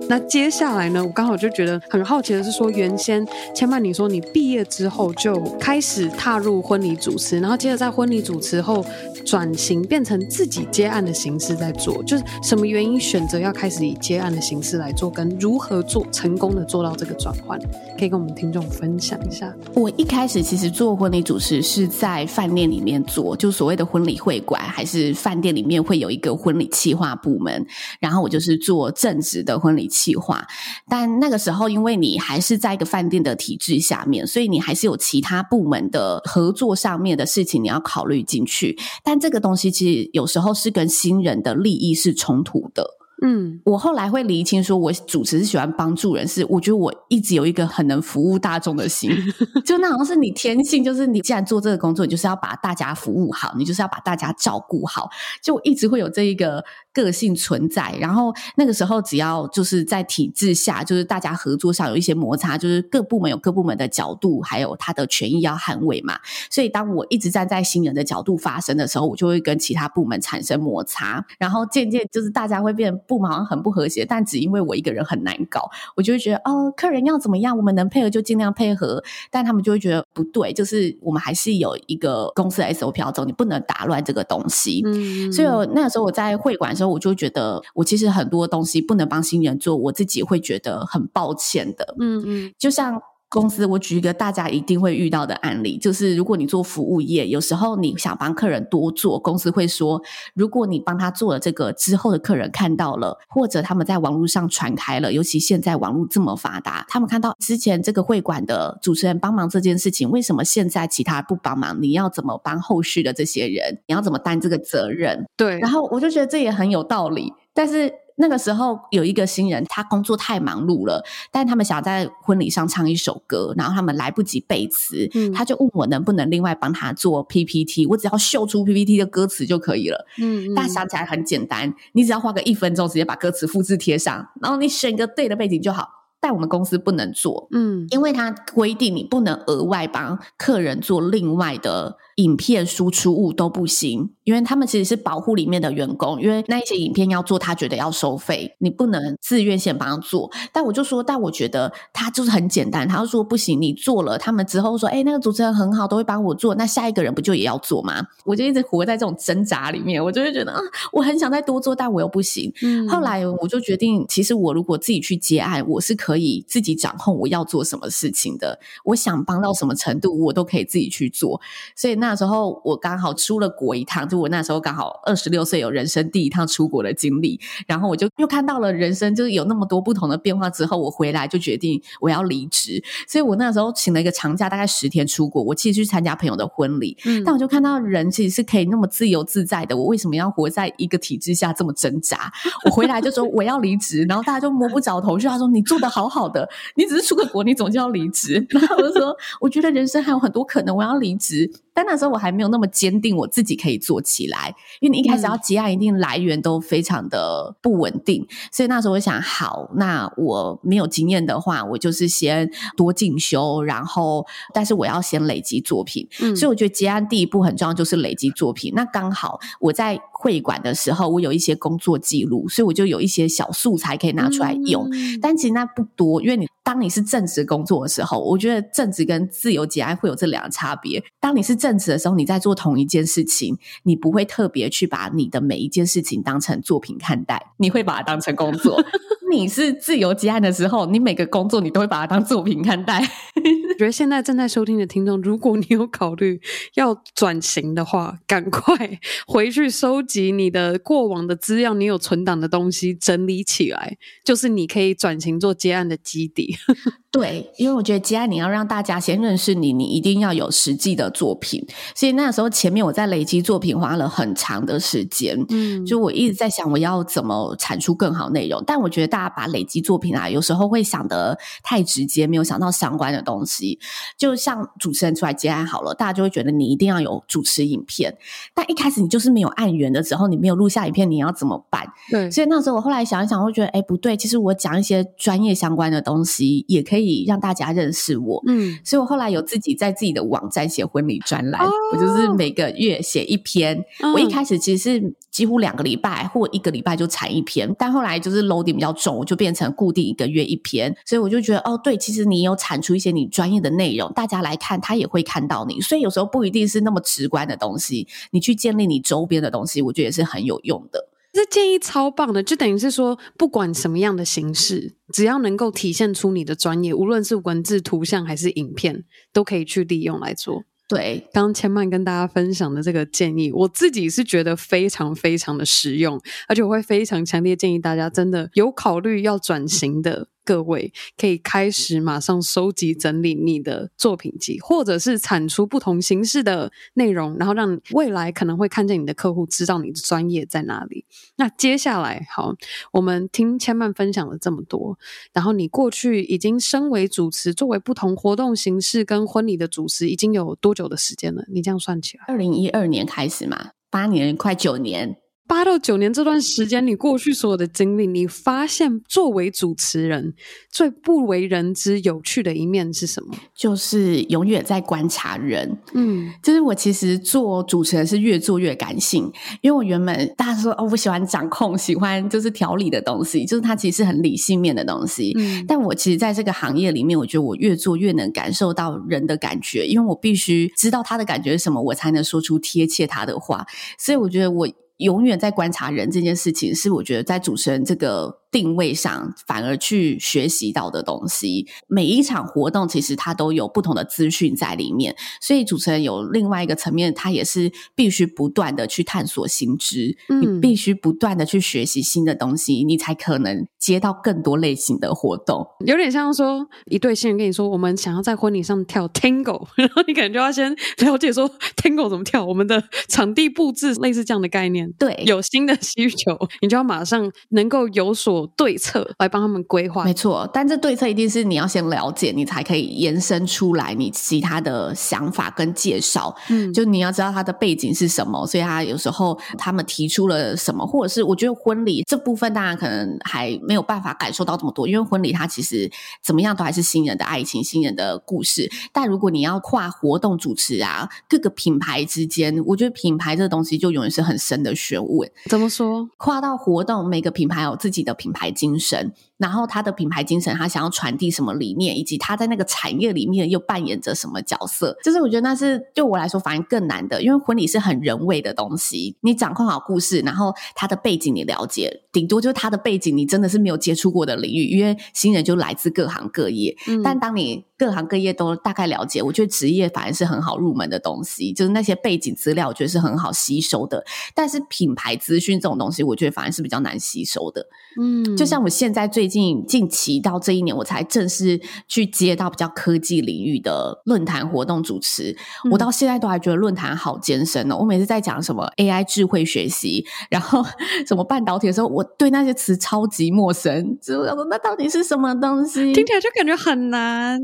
[0.10, 1.02] 那接下来呢？
[1.02, 8.86] 我刚好就觉得很好奇的是说，原先千曼你说你毕业之后就开始踏入婚礼主持，然后接着在婚礼主持后
[9.26, 17.60] 转型变成自己接案的形式在做，就是什么原因选择要开始以接案的形式来做，跟如何做成功的做到这个转换，
[17.98, 19.54] 可以跟我们听众分享一下。
[19.74, 27.66] 我一开始其实做婚礼主持是在饭店里面做，就所谓的婚礼会馆，还是饭店里面会有一个婚礼企划部门，
[28.00, 30.46] 然后我就是做正职的婚礼企划，
[30.90, 38.78] 但那个时候因为你还是在一个饭店的体制下面，所以你还是有其他部门的合作上面的事情你要考虑进去。
[39.04, 42.98] 但这个东西其实有时候是跟新人的利益是冲突的。
[43.24, 49.12] 嗯，我后来会厘清说，我主持是喜欢帮助人，是我觉得我一直有一个很能服务大众的心，
[49.64, 55.08] 就那好像是你天性，就是你既然做这个工作，你就是要把大家服务好，你就是要把大家照顾好，
[55.44, 56.64] 就一直会有这一个。
[56.94, 66.20] 个性存在，然后那个时候只要就是在体制下，就是大家合作上有一些摩擦，就是各部门有各部门的角度，还有他的权益要捍卫嘛。
[66.50, 84.82] 所以当我一直站在新人的角度发声的时候，我就会跟其他部门产生摩擦，然后渐渐就是大家会变部门好像很不和谐，但只因为我一个人很难搞，我就会觉得哦，客人要怎么样，我们能配合就尽量配合，但他们就会觉得不对，就是我们还是有一个公司的 SOP 要走，你不能打乱这个东西。
[84.86, 86.76] 嗯，所以那个时候我在会馆。
[86.82, 91.96] 所以我就觉得，我其实很多东西不能帮新人做，我自己会觉得很抱歉的。
[92.00, 93.00] 嗯嗯，就像。
[93.32, 100.02] 公司，我举一个大家一定会遇到的案例，就是如果你做服务业，有时候你想帮客人多做，公司会说，
[100.34, 111.82] 如果你帮他做了这个之后的客人看到了，或者他们在网络上传开了，尤其现在网络这么发达，他们看到之前这个会馆的主持人帮忙这件事情，为什么现在其他不帮忙？
[111.82, 113.80] 你要怎么帮后续的这些人？
[113.88, 115.26] 你要怎么担这个责任？
[115.38, 117.94] 对，然后我就觉得这也很有道理，但是。
[118.22, 130.06] 那个时候有一个新人，他工作太忙碌了，但他们想在婚礼上唱一首歌，然后他们来不及背词，嗯，他就问我能不能另外帮他做 PPT，我只要秀出 PPT 的歌词就可以了。
[130.20, 135.90] 嗯，大家想起来很简单，你只要花个一分钟，直接把歌词复制贴上，然后你选个对的背景就好。
[136.24, 150.30] 但我们公司不能做，嗯，因为它规定你不能额外帮客人做另外的影片输出物都不行，因为他们其实是保护里面的员工，因为那一些影片要做，他觉得要收费，你不能自愿先帮他做。
[150.52, 158.06] 但我就说，但我觉得他就是很简单，他就说不行，你做了，他们之后说，哎，那个主持人很好，都会帮我做，那下一个人不就也要做吗？
[158.26, 160.60] 我就一直活在这种挣扎里面，我就会觉得啊，
[160.92, 162.52] 我很想再多做，但我又不行。
[162.62, 171.40] 嗯，后来我就决定，其实我如果自己去接案，我是可以自己掌控我要做什么事情的，我想帮到什么程度，我都可以自己去做。
[171.76, 172.12] 所以那。
[172.22, 192.32] 时候我刚好出了国一趟，就我那时候刚好二十六岁，有人生第一趟出国的经历，然后我就又看到了人生就是有那么多不同的变化之后，我回来就决定我要离职，所以我那时候请了一个长假，大概十天出国，我其实去参加朋友的婚礼，嗯，但我就看到人其实是可以那么自由自在的，我为什么要活在一个体制下这么挣扎？
[192.66, 201.50] 我回来就说我要离职， 然后大家就摸不着头绪，他说你做的好好的，你只是出个国，你总就要离职，然后我就说我觉得人生还有很多可能，我要离职。
[201.74, 204.54] 但那时候我还没有那么坚定，我自己可以做起来。
[204.80, 216.08] 因为你一开始要结案，一定来源都非常的不稳定，嗯、所以那时候我想，好，那我没有经验的话，我就是先多进修，然后，但是我要先累积作品。
[216.22, 218.74] 嗯，所以我觉得结案第一步很重要，就是累积作品。
[218.76, 224.88] 那刚好我在会馆的时候，我有一些工作记录，所以我就有一些小素材可以拿出来用。
[224.94, 231.04] 嗯、但其实那不多，因为你当你是正职工作的时候，我觉得正职跟自由结案会有这两个差别。
[231.20, 238.80] 当你是正职的时候，你在做同一件事情，你不会特别去把你的每一件事情当成作品看待，你会把它当成工作。
[239.32, 243.00] 你是自由结案的时候，你每个工作你都会把它当作品看待。
[243.00, 246.40] 我觉得现在正在收听的听众，如果你有考虑
[246.76, 256.58] 要转型的话，赶快回去收及你的过往的资料，你有存档的东西整理起来，就是你可以转型做接案的基底。
[257.12, 261.62] 对，因为我觉得接案你要让大家先认识你，你一定要有实际的作品。
[261.94, 268.64] 所以那时候前面我在累积作品花了很长的时间，嗯，就我一直在想我要怎么产出更好内容。
[268.66, 273.78] 但我觉得大家把累积作品啊，有时候会想得太直接，没有想到相关的东西。
[274.18, 278.16] 就像主持人出来接案好了，大家就会觉得你一定要有主持影片。
[278.56, 281.86] 但一开始你就是没有案源的时候，你没有录下影片，你要怎么办？
[282.10, 287.01] 对，所以那时候我后来想一想，我觉得哎不对，其实我讲一些专业相关的东西也可以。
[287.02, 293.84] 可以让大家认识我，嗯，所以我后来有自己在自己的网站写婚礼专栏，哦、我就是每个月写一篇。
[294.02, 300.96] 嗯、我一开始其实是几乎两个礼拜或一个礼拜就产一篇，但后来就是 loading 比较重，我就变成固定一个月一篇。
[301.06, 305.82] 所以我就觉得，哦，对，其实你有产出一些你专业的内容，大家来看，他也会看到你。
[305.82, 311.08] 所以有时候不一定是那么直观的东西，你去建立你周边的东西，我觉得也是很有用的。
[311.34, 320.64] 这建议超棒的，就等于是说，不管什么样的形式，只要能够体现出你的专业，无论是文字、图像还是影片，都可以去利用来做。
[320.90, 330.28] 对，刚刚千曼跟大家分享的这个建议，我自己是觉得非常非常的实用，而且我会非常强烈建议大家，真的有考虑要转型的。
[330.44, 341.06] 各位可以开始马上收集整理你的作品集，或者是产出不同形式的内容，然后让未来可能会看见你的客户知道你的专业在哪里。
[341.36, 342.56] 那接下来，好，
[342.94, 344.98] 我们听千曼分享了这么多，
[345.34, 351.44] 然后你过去已经身为主持，作为不同活动形式跟婚礼的主持，已经有多久的时间了？
[351.52, 355.18] 你这样算起来，二零一二年开始嘛，八年，快九年。
[355.48, 360.34] 八到九年这段时间，你过去所有的经历，你发现作为主持人
[360.70, 363.36] 最不为人知、有趣的一面是什么？
[363.54, 365.78] 就是永远在观察人。
[365.94, 375.34] 嗯，就是我其实做主持人是越做越感性，因为我原本大家说哦，我喜欢掌控，喜欢就是条理的东西，就是它其实是很理性面的东西。
[375.38, 383.66] 嗯，但我其实在这个行业里面，我觉得我越做越能感受到人的感觉，因为我必须知道他的感觉是什么，我才能说出贴切他的话。
[384.00, 384.70] 所以我觉得我。
[385.02, 391.66] 永远在观察人这件事情，是我觉得在主持人这个定位上，反而去学习到的东西。
[391.88, 405.66] 每一场活动其实它都有不同的资讯在里面，所以主持人有另外一个层面，他也是必须不断的去探索新知，嗯、你必须不断的去学习新的东西，你才可能接到更多类型的活动。
[405.86, 414.92] 有点像说一对新人跟你说，我们想要在婚礼上跳 Tango， 然后你可能就要先了解说 Tango 怎么跳，我们的场地布置类似这样的概念。
[415.00, 418.41] 对，有新的需求，你就要马上能够有所。
[418.42, 420.04] 做对策，来帮他们规划。
[420.04, 426.36] 没错，但这对策一定是你要先了解，你才可以延伸出来你其他的想法跟介绍。
[426.50, 435.90] 嗯，就你要知道他的背景是什么，所以他有时候他们提出了什么，或者是我觉得婚礼这部分，大家可能还没有办法感受到这么多，因为婚礼它其实
[436.24, 438.70] 怎么样都还是新人的爱情、新人的故事。
[438.92, 445.30] 但如果你要跨活动主持啊，各个品牌之间，我觉得品牌这个东西就永远是很深的学问。
[445.50, 446.10] 怎么说？
[446.18, 449.14] 跨到活动，每个品牌有自己的品牌精神。
[449.42, 477.66] 然后他的品牌精神，他想要传递什么理念，以及他在那个产业里面又扮演着什么角色，就是我觉得那是对我来说反而更难的，因为婚礼是很人为的东西，你掌控好故事，然后他的背景你了解，顶多就是他的背景你真的是没有接触过的领域，因为新人就来自各行各业，嗯、但当你各行各业都大概了解，我觉得职业反而是很好入门的东西，就是那些背景资料，我觉得是很好吸收的，但是品牌资讯这种东西，我觉得反而是比较难吸收的，
[478.00, 485.36] 嗯，就像我现在最近近期到这一年，我才正式去接到比较科技领域的论坛活动主持。
[485.66, 487.78] 嗯、我到现在都还觉得论坛好艰深哦。
[487.80, 490.64] 我每次在讲什么 AI 智慧学习，然后
[491.08, 493.98] 什么半导体的时候，我对那些词超级陌生。
[494.02, 495.94] 就我说那到底是什么东西？
[495.94, 497.40] 听起来就感觉很难。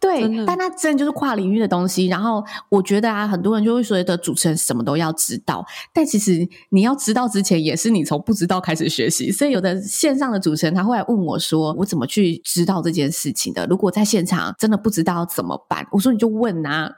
[0.00, 2.06] 对，但那真的就是跨领域的东西。
[2.06, 5.64] 然后我觉得啊，很多人就会觉得主持人什么都要知道，
[5.94, 9.30] 但其实你要知道之前，也是你从不知道开始学习。
[9.30, 11.74] 所以有的线上的主持人他会来问我说。
[11.80, 13.66] 我怎么去知道这件事情的？
[13.66, 15.86] 如果在现场真的不知道怎么办？
[15.92, 16.90] 我说你就问啊，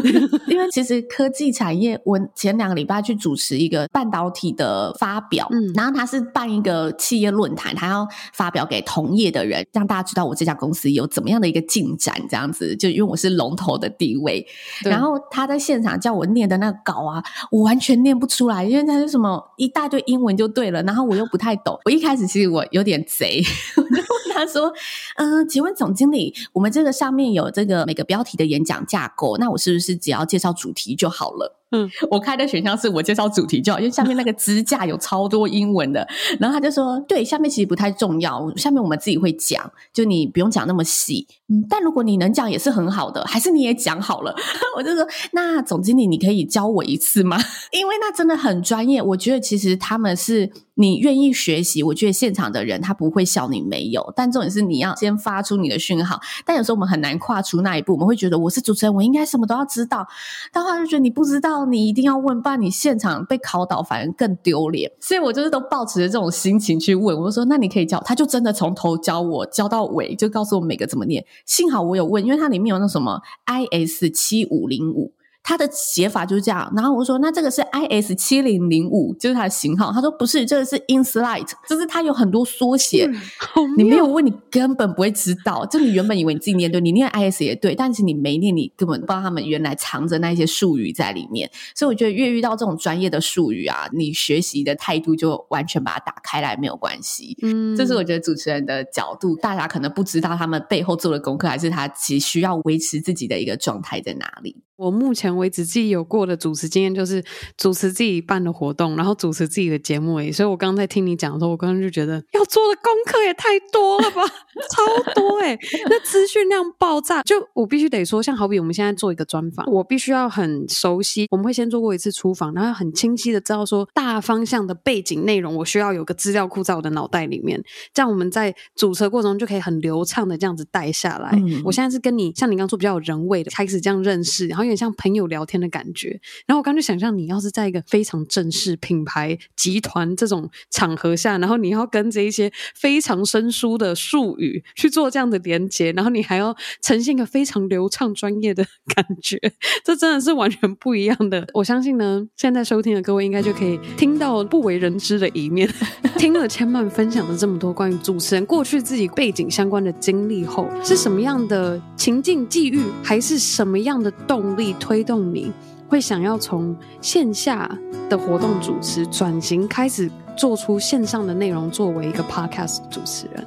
[0.48, 14.46] 因为其实科技产业，我前两个礼拜去主持一个半导体的发表，嗯，然后他是办一个企业论坛，他要发表给同业的人，让大家知道我这家公司有怎么样的一个进展，这样子，就因为我是龙头的地位。
[14.84, 21.78] 然后他在现场叫我念的那个稿啊，我完全念不出来，因为他是什么一大堆英文就对了，然后我又不太懂。
[21.84, 23.42] 我一开始其实我有点贼。
[24.34, 24.72] 他说
[25.16, 36.04] ：“嗯、呃，请问总经理，我们这个上面有这个每个标题的演讲架构，那我是不是只要介绍主题就好了？”嗯，我开的选项是我介绍主题就好，因为下面那个支架有超多英文的。
[36.40, 41.28] 然后他就说：“对，下面其实不太重要，下面我们自己会讲，就你不用讲那么细。
[41.50, 44.34] 嗯，但如果你能讲也是很好的，还是你也讲好了。
[44.76, 47.36] ”我就说：“那总经理，你可以教我一次吗？
[47.72, 49.02] 因为那真的很专业。
[49.02, 54.12] 我觉得其实他们是你愿意学习，我觉得现场的人他不会笑你没有。
[54.16, 56.20] 但重点是你要先发出你的讯号。
[56.44, 60.06] 但有时候我们很难跨出那一步，我们会觉得我是主持人，我应该什么都要知道。
[60.52, 64.90] 但后来就觉得你不知道。”你一定要问，不然你现场被考倒，反而更丢脸。
[64.98, 71.24] 所以我就是都抱持着这种心情去问，我说：“那你可以教。”他就真的从头教我，教到尾，就告诉我每个怎么念。
[71.46, 75.14] 幸好我有问，因为它里面有那什么 IS 七五零五。
[75.42, 79.90] 它的写法就是这样，然后我说，那这个是 IS 七零零五，就是它的型号。
[79.90, 83.04] 他说不是，这个是 InSight，就是它有很多缩写。
[83.06, 85.66] 嗯、你没有问，你根本不会知道。
[85.66, 91.50] 就你原本以为你自己念对，你念 IS 也对，但是你没念，你根本不知道他们原来藏着那些术语在里面。
[91.74, 97.36] 所以我觉得越遇到这种专业的术语啊，你学习的态度就完全把它打开来没有关系。
[97.42, 104.62] 嗯，这是我觉得主持人的角度，大家可能不知道他们背后做的功课，还是他其实需要维持自己的一个状态在哪里。
[104.80, 107.22] 我目前为止自己有过的主持经验就是
[107.58, 110.32] 主持自己办的活动，然后主持自己的节目而已。
[110.32, 114.22] 所以我刚刚在听你讲的时候，我刚刚就觉得要做的功课也太多了吧，
[114.72, 115.58] 超多哎、欸，
[115.90, 117.22] 那资讯量爆炸。
[117.24, 121.26] 就我必须得说，像好比我们现在做一个专访，我必须要很熟悉。
[121.30, 127.62] 我们会先做过一次出访，然后很清晰的知道说大方向的背景内容，我需要有个资料库在我的脑袋里面，
[127.92, 131.32] 这样我们在主持的过程中就可以很流畅的这样子带下来。
[131.34, 134.69] 嗯、我现在是跟你像你刚刚说比较有人味的开始这样认识，然后。
[134.70, 149.36] 有点像朋友聊天的感觉，然后我刚就想象你要是在一个非常正式品牌集团这种场合下，然后你要跟着一些非常生疏的术语去做这样的连接，然后你还要呈现一个非常流畅专业的 感觉，
[149.84, 151.44] 这真的是完全不一样的。
[151.54, 155.68] 我相信呢，现在收听的各位应该就可以听到不为人知的一面。
[156.16, 164.50] 听了千曼分享了这么多关于主持人过去自己背景相关的经历后，是什么样的情境际遇，还是什么样的动？
[164.60, 165.50] 力推动你
[165.88, 167.68] 会想要从线下
[168.10, 173.44] 的活动主持转型，开始做出线上的内容，作为一个 podcast 主持人。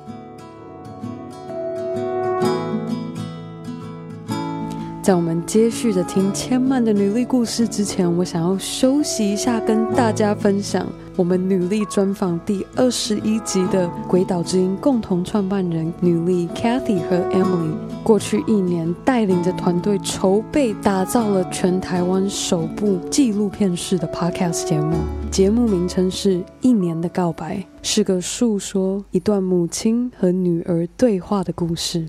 [5.01, 24.95] 在我们接续的听千曼的女力故事之前，我想要休息一下，跟大家分享我们女力专访第二十一集的鬼岛之音共同创办人女力 Cathy 和 Emily，过去一年带领着团队筹备打造了全台湾首部纪录片式的 Podcast 节目，
[25.29, 32.07] 节目名称是《一年的告白》，是个诉说一段母亲和女儿对话的故事。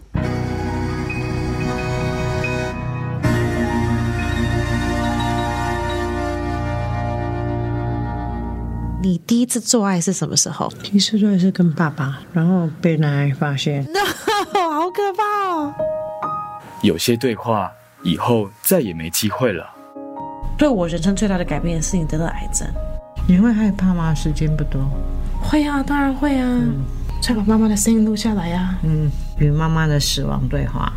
[9.04, 10.66] 你第一次做爱是什么时候？
[10.82, 13.84] 第一次做爱是跟爸爸，然后被奶奶发现。
[13.92, 14.00] No，
[14.70, 15.74] 好可怕哦！
[16.80, 17.70] 有些对话
[18.02, 19.68] 以后再也没机会了。
[20.56, 22.66] 对我人生最大的改变是你得了癌症。
[23.28, 24.14] 你会害怕吗？
[24.14, 24.80] 时间不多。
[25.42, 26.48] 会啊，当然会啊。
[26.48, 26.82] 嗯，
[27.20, 28.78] 再把妈妈的声音录下来呀，啊。
[28.84, 30.90] 嗯，与妈妈的死亡对话，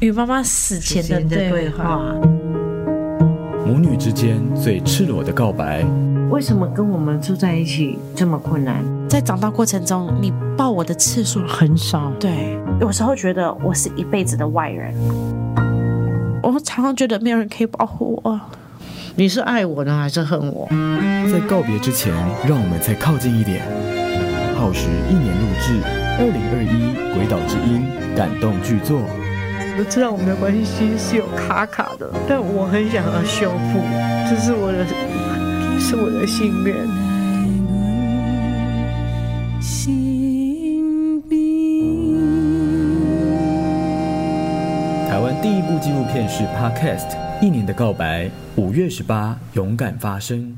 [0.00, 2.00] 与妈妈死前的对话，
[3.64, 5.86] 母女之间最赤裸的告白。
[6.30, 8.82] 为什么跟我们住在一起这么困难？
[9.08, 12.10] 在长大过程中，你抱我的次数很少。
[12.18, 14.92] 对，有时候觉得我是一辈子的外人。
[16.42, 18.40] 我常常觉得没有人可以保护我。
[19.14, 20.66] 你是爱我呢，还是恨我？
[21.30, 22.12] 在告别之前，
[22.48, 23.62] 让我们再靠近一点。
[24.56, 25.80] 耗时一年录制，
[26.18, 29.00] 二零二一鬼岛之音感动剧作。
[29.76, 33.80] 我知道我们的关系是有卡卡的，但我很想要修复，
[34.28, 34.84] 这是我的。
[35.86, 36.74] 是我的心愿。
[45.06, 47.10] 台湾第一部纪录片是 Podcast
[47.42, 48.24] 《一年的告白》，
[48.56, 50.56] 五月十八，勇敢发声。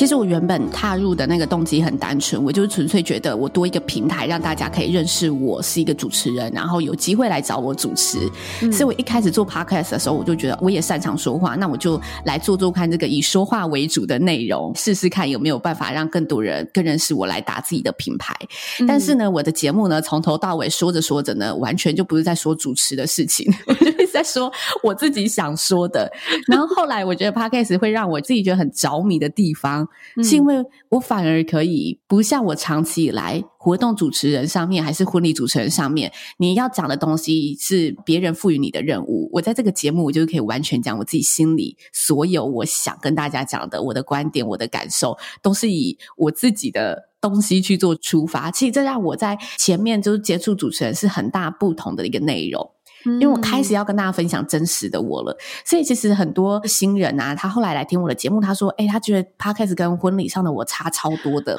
[0.00, 8.18] 其实我原本踏入的那个动机很单纯，我就是纯粹觉得我多一个平台，让大家可以认识我是一个主持人，然后有机会来找我主持。
[8.62, 18.34] 嗯、所以我一开始做 podcast 的时候，我就觉得我也擅长说话，那我就来做做看这个以说话为主的内容，试试看有没有办法让更多人更认识我，来打自己的品牌。
[18.78, 24.50] 嗯、但是呢，我的节目呢，从头到尾说着说着呢，完全就不是在说主持的事情， 我就是在说
[24.82, 26.10] 我自己想说的。
[26.48, 29.86] 然后后来我觉得 podcast 会让我自己觉得很着迷的地方。
[30.22, 30.56] 是因为
[30.88, 39.30] 我反而可以不像我长期以来活动主持人上面还是婚礼主持人上面，你要讲的东西是别人赋予你的任务。
[39.32, 48.50] 我在这个节目，我就可以完全讲我自己心里所有我想跟大家讲的，我的观点、我的感受，都是以我自己的东西去做出发。
[48.50, 52.70] 其实这让我在前面就是接触主持人是很大不同的一个内容。
[53.04, 61.58] 因为我开始要跟大家分享真实的我了，所以其实很多新人啊，他后来来听我的节目，他说：“诶，他觉得 Podcast 跟婚礼上的我差超多的。”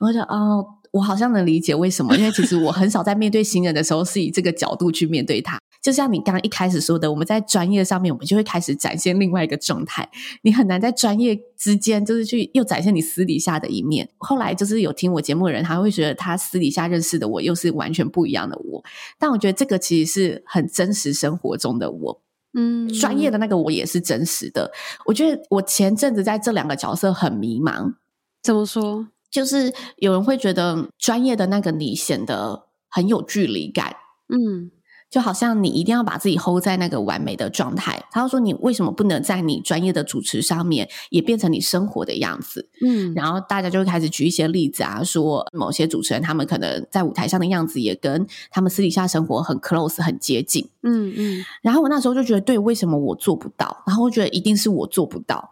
[0.00, 5.58] 我想哦，我好像能理解为什么，因为其实我很少在面对新人的时候是以这个角度去面对他。
[5.80, 10.08] 就像你刚刚一开始说的，我们在专业上面，我们就会开始展现另外一个状态。
[10.42, 14.08] 你很难在专业之间，就是去又展现你私底下的一面。
[14.18, 18.84] 后来就是有听我节目的人，他会觉得他私底下认识的我，又是完全不一样的我。
[19.18, 22.22] 但我觉得这个其实是很真实生活中的我，
[22.52, 24.70] 嗯，专业的那个我也是真实的。
[25.06, 27.94] 我觉得我前阵子在这两个角色很迷茫。
[28.42, 29.08] 怎么说？
[29.30, 33.96] 就是有人会觉得专业的那个你显得很有距离感，
[34.28, 34.70] 嗯。
[35.10, 38.02] 就好像你一定要把自己 hold 在那个完美的状态。
[38.12, 50.68] 他说：“你为什么不能在你专业的主持上面也变成你生活的样子？”嗯，然后大家就会开始举一些例子啊，说某些主持人他们可能在舞台上的样子也跟他们私底下生活很 close 很接近。
[50.82, 53.82] 嗯嗯，然后我那时候就觉得，对，为什么我做不到？
[53.86, 55.50] 然后我觉得一定是我做不到。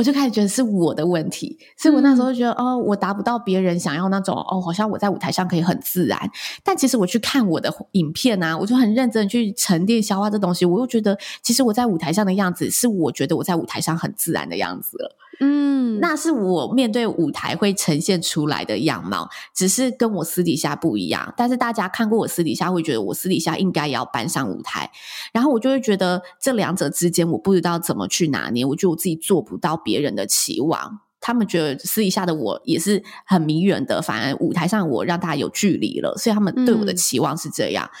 [0.00, 6.18] 我就开始觉得是我的问题，所以我那时候觉得，嗯、哦，我达不到别人想要那种，哦，好像我在舞台上可以很自然。
[6.64, 15.18] 但其实我去看我的影片啊，我就很认真去沉淀消化这东西，我又觉得，其实我在舞台上的样子是我觉得我在舞台上很自然的样子了。
[15.42, 21.32] 嗯，那是我面对舞台会呈现出来的样貌，只是跟我私底下不一样。
[21.34, 24.90] 但是大家看过我私底下，会觉得我私底下应该也要搬上舞台，
[25.32, 28.66] 然后我就会觉得这两者之间，我不知道怎么去拿捏。
[28.66, 37.86] 我觉得我自己做不到别人的期望，他们觉得私底下的我也是很迷人的，反而舞台上我让大家有距离了，所以他们对我的期望是这样。
[37.86, 37.96] 嗯、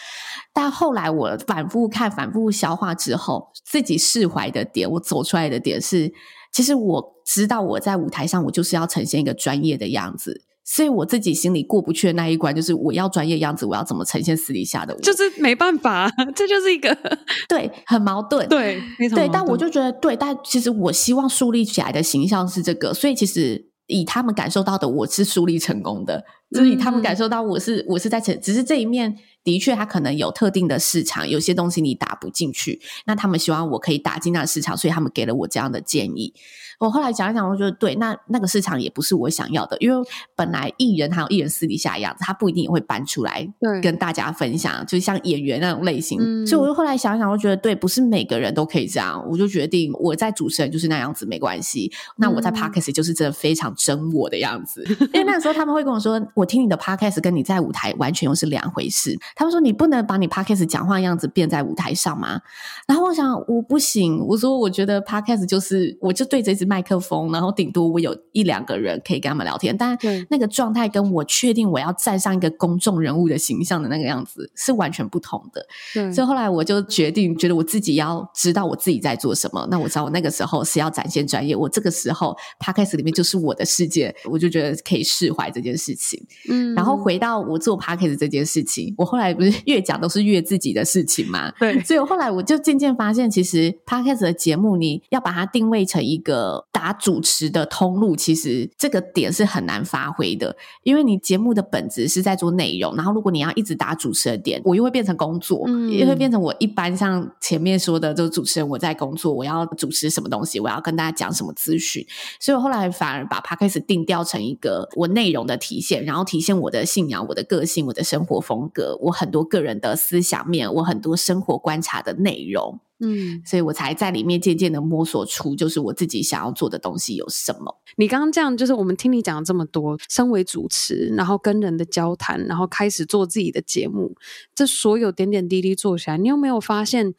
[0.52, 6.12] 但后来我反复看、反复消化之后，自己释怀的点，我走出来的点是。
[6.52, 15.00] 其实我知道我在舞台上，我就是要呈现一个专业的样子，所以我自己心里过不去的那一关，就是我要专业样子，我要怎么呈现私底下的我？
[15.00, 16.96] 就是没办法， 这就是一个
[17.48, 18.80] 对，很矛盾，对，
[19.14, 19.28] 对。
[19.32, 29.16] 但我就觉得，对，但其实我希望树立起来的形象是这个，所以其实以他们感受到的，我是树立成功的，就是以他们感受到我是我是在成，只是这一面。
[29.42, 36.34] 的的确他可能有特定的市场，有些东西你打不进去，那他们希望我可以打进那个市场，所以他们给了我这样的建议。
[36.78, 43.46] 我后来讲一讲，我觉得对，那那个市场也不是我想要的，因为本来艺人还有艺人私底下的样子，他不一定也会搬出来
[43.82, 46.18] 跟大家分享，就像演员那种类型。
[46.20, 54.84] 嗯、所以我就后来想一想，我觉得对，不是每个人都可以这样，我就决定我在主持人就是那样子没关系，那我在 Podcast 就是真的非常真我的样子。
[55.00, 59.16] 嗯、因为那时候他们会跟我说，我听你的 Podcast 跟你在舞台完全又是两回事。
[59.36, 62.40] 他们说你不能把你 Podcast 讲话的样子变在舞台上吗？
[62.88, 67.50] 然后我想我不行，我说我觉得 Podcast 就是我就对着一支麦克风，然后。
[67.60, 69.98] 顶多我有一两个人可以跟他们聊天，但
[70.30, 75.66] 那个状态跟我确定我要站上一个公众人物的形象的那个样子是完全不同的。
[76.14, 79.66] 所以后来我就决定，觉得我自己要知道我自己在做什么。
[79.70, 86.24] 那我知道我那个时候是要展现专业，我这个时候 Podcast 里面就是我的世界，我就觉得可以释怀这件事情。
[86.48, 91.50] 嗯，然后回到我做 Podcast 这件事情，我后来不是越讲都是越自己的事情嘛？
[91.58, 112.04] 对，所以我后来我就渐渐发现，其实 Podcast 的节目你要把它定位成一个打主持的通路，其实这个点是很难发挥的，因为你节目的本质是在做内容，然后如果你要一直打主持的点，我又会变成工作，嗯，也会变成我一般像前面说的，就是主持人我在工作，我要主持什么东西，我要跟大家讲什么资讯，
[112.38, 122.80] 所以我后来反而把 Podcast 定调成一个我内容的体现，然后体现我的信仰、我的个性、我的生活风格，我很多个人的思想面，我很多生活观察的内容。
[123.02, 127.80] 嗯，所以我才在里面渐渐的摸索出，就是我自己想要做的东西有什么。
[127.96, 134.14] 你刚刚这样，就是我们听你讲了这么多，身为主持，然后跟人的交谈，然后开始做自己的节目，
[134.54, 137.14] 这所有点点滴滴做起来，你有没有发现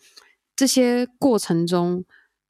[0.55, 2.05] 这些过程中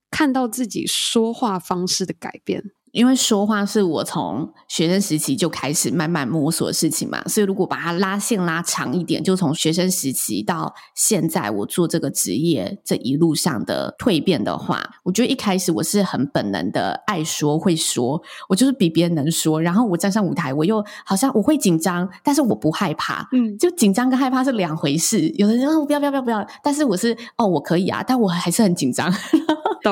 [0.09, 2.71] 看到自己说话方式的改变？
[2.91, 25.29] 因为说话是我从学生时期就开始慢慢摸索的事情嘛，所以如果把它拉线拉长一点，就从学生时期到现在我做这个职业这一路上的蜕变的话，我觉得一开始我是很本能的爱说会说，我就是比别人能说，然后我站上舞台，我又好像我会紧张，但是我不害怕，嗯，就紧张跟害怕是两回事。
[25.37, 29.11] 有的人说不要不要不要不要，但是我是哦我可以啊，但我还是很紧张。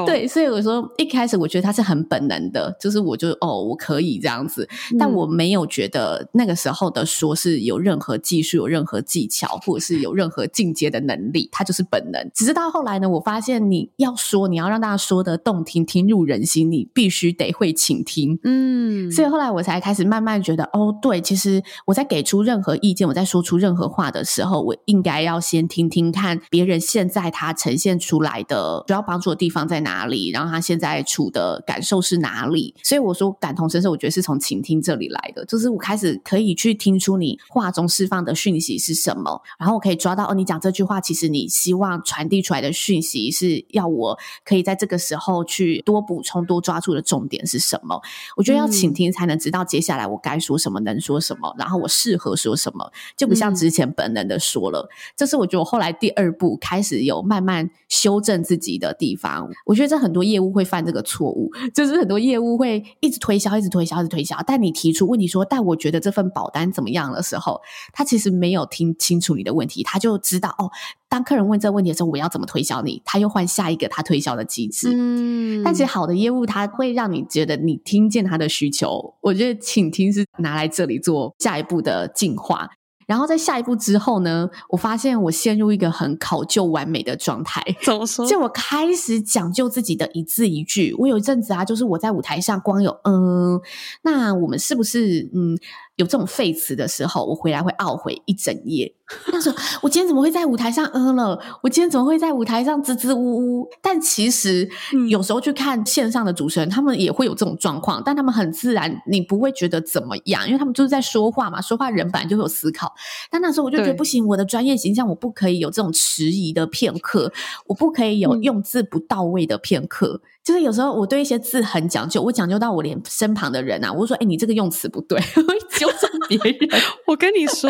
[0.05, 4.67] 对，所以我说一开始我觉得他是很本能的，就是我就哦，我可以这样子，
[4.97, 12.29] 但我没有觉得那个时候的说是有任何技术、有任何技巧，或者是有任何进阶的能力，它就是本能。
[12.33, 18.39] 只是到后来呢，我发现你要说，你要让大家说的动听、听入人心，你必须得会倾听。
[18.43, 30.29] 嗯，所以后来我才开始慢慢觉得，哦，对，其实我在给出任何意见，我在说出任何话的时候，我应该要先听听看别人现在他呈现出来的主要帮助的地方在哪里？
[30.29, 32.75] 然后他现在处的感受是哪里？
[32.83, 35.45] 所以我说感同身受，我觉得是从倾听这里来的。
[35.45, 48.01] 就是我开始可以去听出你话中释放的讯息是什么，然后我可以抓到哦，你讲这句话，其实你希望传递出来的讯息是要我可以在这个时候去多补充、多抓住的重点是什么？
[48.35, 54.89] 我觉得要倾听才能知道接下来我该说什么、能说什么，然后我适合说什么，就不像之前本能的说了。
[55.15, 59.49] 这是我觉得我后来第二步开始有慢慢修正自己的地方。
[59.65, 60.09] 我觉得这很。
[60.09, 62.68] 很多业务会犯这个错误，就是很多业务会
[62.99, 64.35] 一直推销，一直推销，一直推销。
[64.45, 67.61] 但你提出问题说：“但我觉得这份保单怎么样的时候，
[67.93, 70.71] 他其实没有听清楚你的问题，他就知道哦，
[71.07, 73.01] 当客人问这个问题的时候，我要怎么推销你？
[73.05, 74.89] 他又换下一个他推销的机制。
[74.93, 79.15] 嗯，但其实好的业务，他会让你觉得你听见他的需求。
[79.21, 82.69] 我觉得倾听是拿来这里做下一步的进化。
[83.09, 87.59] 然后在下一步之后呢，我发现我陷入一个很考究完美的状态。
[87.83, 88.23] 怎么说？
[88.29, 90.93] 就我开始讲究自己的一字一句。
[90.99, 93.59] 我有一阵子啊，就是我在舞台上光有嗯，
[94.03, 95.57] 那我们是不是嗯？
[95.99, 98.91] 有这种废词的时候，我回来会懊悔一整夜。
[99.33, 101.37] 那时候：“我今天怎么会在舞台上嗯了？
[101.61, 104.69] 我今天怎么会在舞台上支支吾吾？”但其实
[105.09, 112.93] 有时候去看线上的主持人，他们也会有这种状况，但他们很自然，你不会觉得怎么样，因为他们就是在说话嘛，说话人本来就会有思考。
[113.29, 117.33] 但那时候我就觉得不行，我的专业形象我不可以有这种迟疑的片刻，
[117.65, 120.21] 我不可以有用字不到位的片刻。
[120.49, 125.15] 就是有时候我对一些字很讲究，我讲究到我连身旁的人啊，我就说：“哎、欸，你这个用词不对。
[125.37, 126.81] ”我会纠正别人。
[127.05, 127.69] 我跟你说，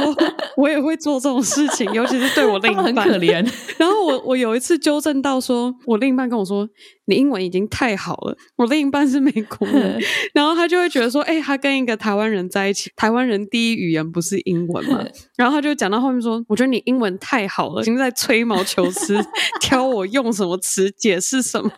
[0.55, 3.03] 我也会做这种事情，尤其是对我 另一半。
[3.03, 3.45] 很可怜。
[3.77, 6.69] 然后我我有一次纠正到说，我另一半跟我说。
[7.09, 9.99] 你英文已经太好了，我另一半是美国人，
[10.31, 15.03] 然后他就会觉得说，哎、欸，他跟一个台湾人在一起，台湾人第一语言不是英文嘛？
[15.35, 19.17] 然后他就讲到后面说，我觉得你英文太好了，已经在吹毛求疵，
[19.59, 21.71] 挑我用什么词解释什么。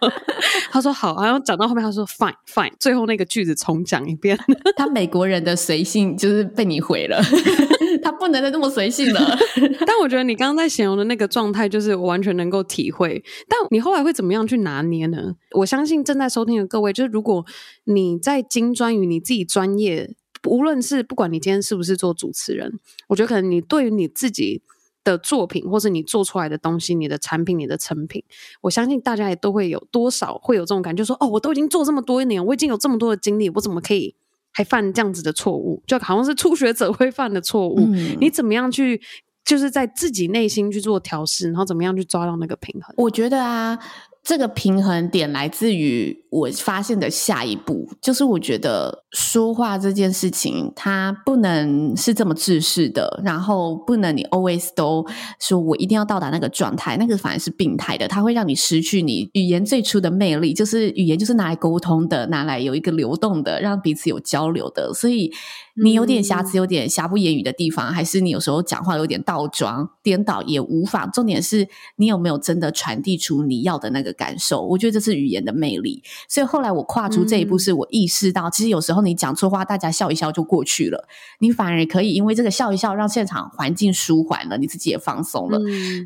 [0.70, 4.38] 他说好，然后讲到后面他说 fine fine，最后那个句子重讲一遍。
[4.76, 7.22] 他美国人的随性就是被你毁了。
[8.04, 9.38] 他不能再这么随性了。
[9.86, 13.24] 但我觉得你刚刚在形容的那个状态，就是我完全能够体会。
[13.48, 15.36] 但你后来会怎么样去拿捏呢？
[15.52, 17.46] 我相信正在收听的各位，就是如果
[17.84, 20.10] 你在精专于你自己专业，
[20.48, 22.80] 无论是不管你今天是不是做主持人，
[23.10, 24.62] 我觉得可能你对于你自己
[25.04, 28.24] 的作品，或是你做出来的东西，你的产品、你的成品，
[28.62, 34.16] 我相信大家也都会有多少会有这种感觉，说哦，我都已经做这么多年，我已经有这么多的经历，我怎么可以
[34.52, 35.82] 还犯这样子的错误？
[35.88, 37.80] 就好像是初学者会犯的错误。
[37.80, 39.02] 嗯、你怎么样去，
[39.44, 42.94] 就是在自己内心去做调试，然后怎么样去抓到那个平衡？
[42.98, 43.80] 我觉得啊。
[44.24, 55.06] 这个平衡点来自于我发现的下一步，就是我觉得说话这件事情，它不能是这么制式的，然后不能你 always 都
[55.40, 65.32] 说我一定要到达那个状态，那个反而是病态的，它会让你失去你语言最初的魅力，就是语言就是拿来沟通的，拿来有一个流动的，让彼此有交流的，所以。
[65.76, 71.10] 你有点瑕疵，有点瑕不掩瑜的地方，还是你有时候讲话有点倒装、颠倒也无妨。
[71.12, 74.62] 重点是你有没有真的传递出你要的那个感受？
[74.62, 76.04] 我觉得这是语言的魅力。
[76.28, 81.08] 所以后来我跨出这一步，是我意识到，其实有时候你讲错话，大家笑一笑就过去了。
[81.40, 85.60] 你反而可以因为这个笑一笑，让现场环境舒缓了，你自己也放松了。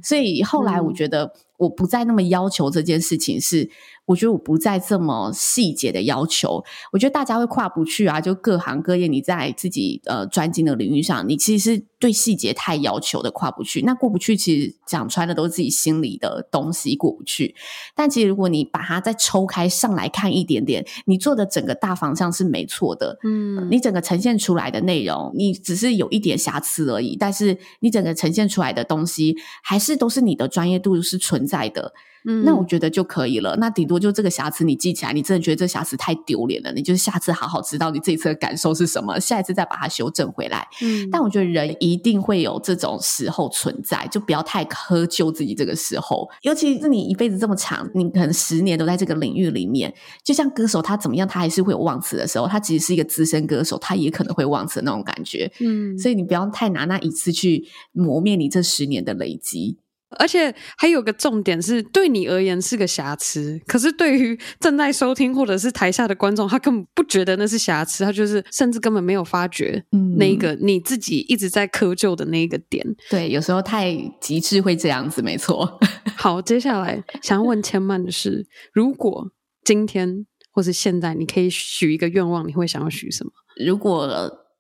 [0.04, 1.34] 所以后来我觉得。
[1.58, 3.70] 我不再那么要求这件事情，是
[4.06, 6.64] 我觉得我不再这么细节的要求。
[6.92, 13.82] 我觉得大家会跨不去啊，就各行各业，你在自己呃专精的领域上，你其实是对细节太要求的，跨不去。
[13.82, 17.56] 那过不去，其实讲穿的都是自己心里的东西过不去。
[17.96, 23.18] 但其实如果你把它再抽开上来看一点点，你做的整个大方向是没错的。
[23.24, 31.94] 嗯，你整个呈现出来的内容，你只是有一点瑕疵而已，但是你整个呈现出来的东西，还是都是你的专业度是纯在的，
[32.28, 33.56] 嗯，那我觉得就可以了。
[33.58, 40.68] 那顶多就这个瑕疵你记起来，你真的觉得这瑕疵太丢脸了，你就是下次好好知道你这一次的感受是什么，下一次再把它修正回来。
[40.82, 46.28] 嗯，但我觉得人一定会有这种时候存在，就不要太苛求自己这个时候。
[46.42, 49.94] 尤其是你一辈子这么长，你可能十年都在这个领域里面，
[50.24, 52.48] 就像歌手他怎么样，他还是会有忘词的时候。
[52.48, 55.52] 他其实是一个资深歌手，他也可能会忘词的那种感觉。
[55.60, 59.78] 嗯，所以你不要太拿那一次去磨灭你这十年的累积。
[60.18, 69.84] 而且还有个重点是，对你而言是个瑕疵，可是对于正在收听或者是台下的观众，他根本不觉得那是瑕疵，他就是甚至根本没有发觉
[70.18, 72.86] 那一个你自己一直在窠臼的那一个点。
[72.88, 75.80] 嗯、对，有时候太极致会这样子，没错。
[76.16, 79.32] 好，接下来想要问千曼的是，如果
[79.64, 83.32] 今天或是现在，你可以许一个愿望，你会想要许什么？
[83.66, 84.08] 如果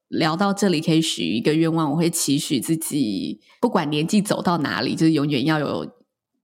[0.09, 5.91] 聊到这里，可以许一个愿望，我会期许自己，不管年纪走到哪里，就是永远要有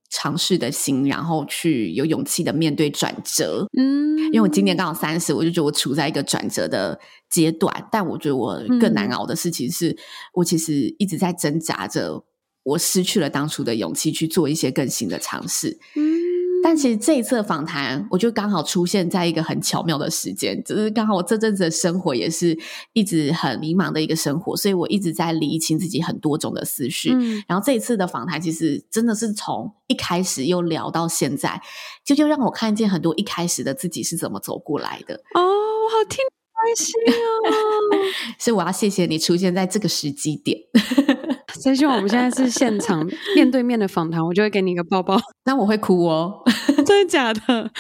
[0.10, 3.68] 尝试的心，然后去有勇气的面对转折。
[3.78, 7.00] 嗯，因为我今年刚好三十，我就觉得我处在一个转折的
[7.30, 7.88] 阶段。
[7.92, 9.96] 但我觉得我更难熬的事情是，
[10.34, 12.26] 我其实一直在挣扎着，
[12.64, 15.80] 我失去了当初的勇气去做一些更新的尝试。
[15.96, 16.21] 嗯。
[16.64, 22.58] 但其实这一次的访谈，我就刚好出现在一个很巧妙的时间，就是刚好我这阵子的生活也是
[22.94, 27.12] 一直很迷茫的一个生活，所以我一直在理清自己很多种的思绪。
[27.14, 31.62] 嗯，然后这一次的访谈，其实真的是从一开始又聊到现在，
[32.06, 35.16] 就就让我看见很多一开始的自己是怎么走过来的。
[35.16, 37.50] 哦，我好听开心啊！
[38.38, 40.60] 所以我要谢谢你出现在这个时机点。
[41.62, 45.18] 真希望我们现在是现场面对面的访谈，我就会给你一个抱抱。
[45.46, 46.34] 那我会哭哦，
[46.86, 47.42] 真的假的？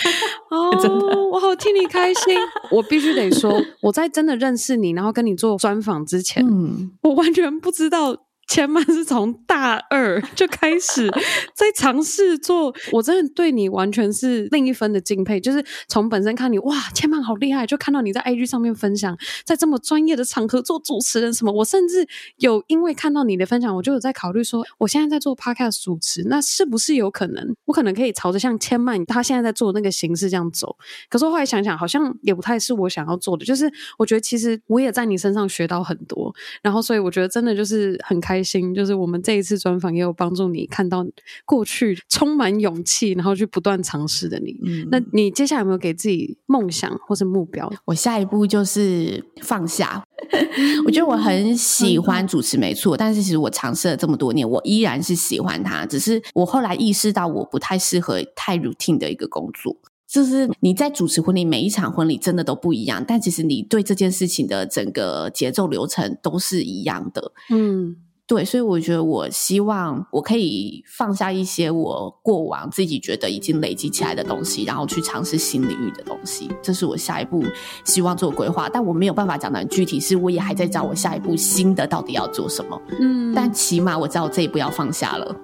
[0.52, 2.38] 哦，真的，我好替你开心。
[2.72, 8.16] 我必须得说，我在真的认识你，然后跟你做专访之前，嗯，我完全不知道。
[8.52, 11.10] 千曼是从大二 就开始
[11.56, 15.40] 在尝试做，我真的对你完全是另一分的敬佩。
[15.40, 22.06] 就是从本身看你，哇，千曼好厉害，就看到你在 IG 上面分享，在这么专业的场合做主持人什么，我甚至
[22.40, 30.76] 有因为看到你的分享，我就有在考虑说，我现在在做 Podcast 主持，那是不是有可能，我可能可以朝着像千曼他现在在做的那个形式这样走？
[31.10, 33.46] 可是后来想想，好像也不太是我想要做的。
[33.46, 38.41] 就是我觉得其实我也在你身上学到很多，然后所以我觉得真的就是很开心。
[38.44, 41.06] 心就是我们这一次专访也有帮助你看到
[41.46, 44.58] 过去充满勇气，然后去不断尝试的你。
[44.66, 47.72] 嗯，那你接下来有没有给自己梦想或是目标？
[47.86, 50.04] 我下一步就是放下。
[50.86, 55.86] 我觉得我很喜欢主持，没错，但是其实我尝试了这么多年，我依然是喜欢它。
[55.86, 59.76] 只是我后来意识到，我不太适合太 routine 的一个工作。
[60.08, 67.32] 就是你在主持婚礼，每一场婚礼真的都不一样，但其实你对这件事情的整个节奏流程都是一样的。
[67.50, 67.96] 嗯。
[68.32, 77.44] 对，所以我觉得我希望我可以放下一些我过往自己觉得已经累积起来的东西，然后去尝试新领域的东西，这是我下一步
[77.84, 78.70] 希望做规划。
[78.72, 82.82] 但我没有办法讲的很具体，是我也还在找我下一步新的到底要做什么。
[83.02, 85.36] 嗯，但起码我知道我这一步要放下了，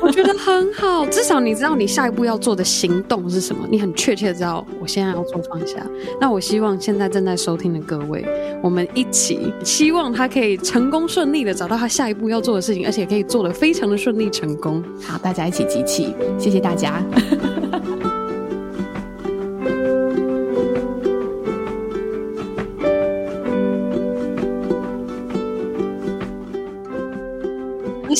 [0.00, 5.86] 我觉得 很好，至少你知道你下一步要做的行动是什么，你很确切知道我现在要做放下。
[6.18, 8.24] 那我希望现在正在收听的各位，
[8.62, 14.82] 我们一起希望他可以成功顺利的找到他下一步要做的事情，而且可以做得非常的顺利成功。
[15.02, 17.04] 好，大家一起集气，谢谢大家。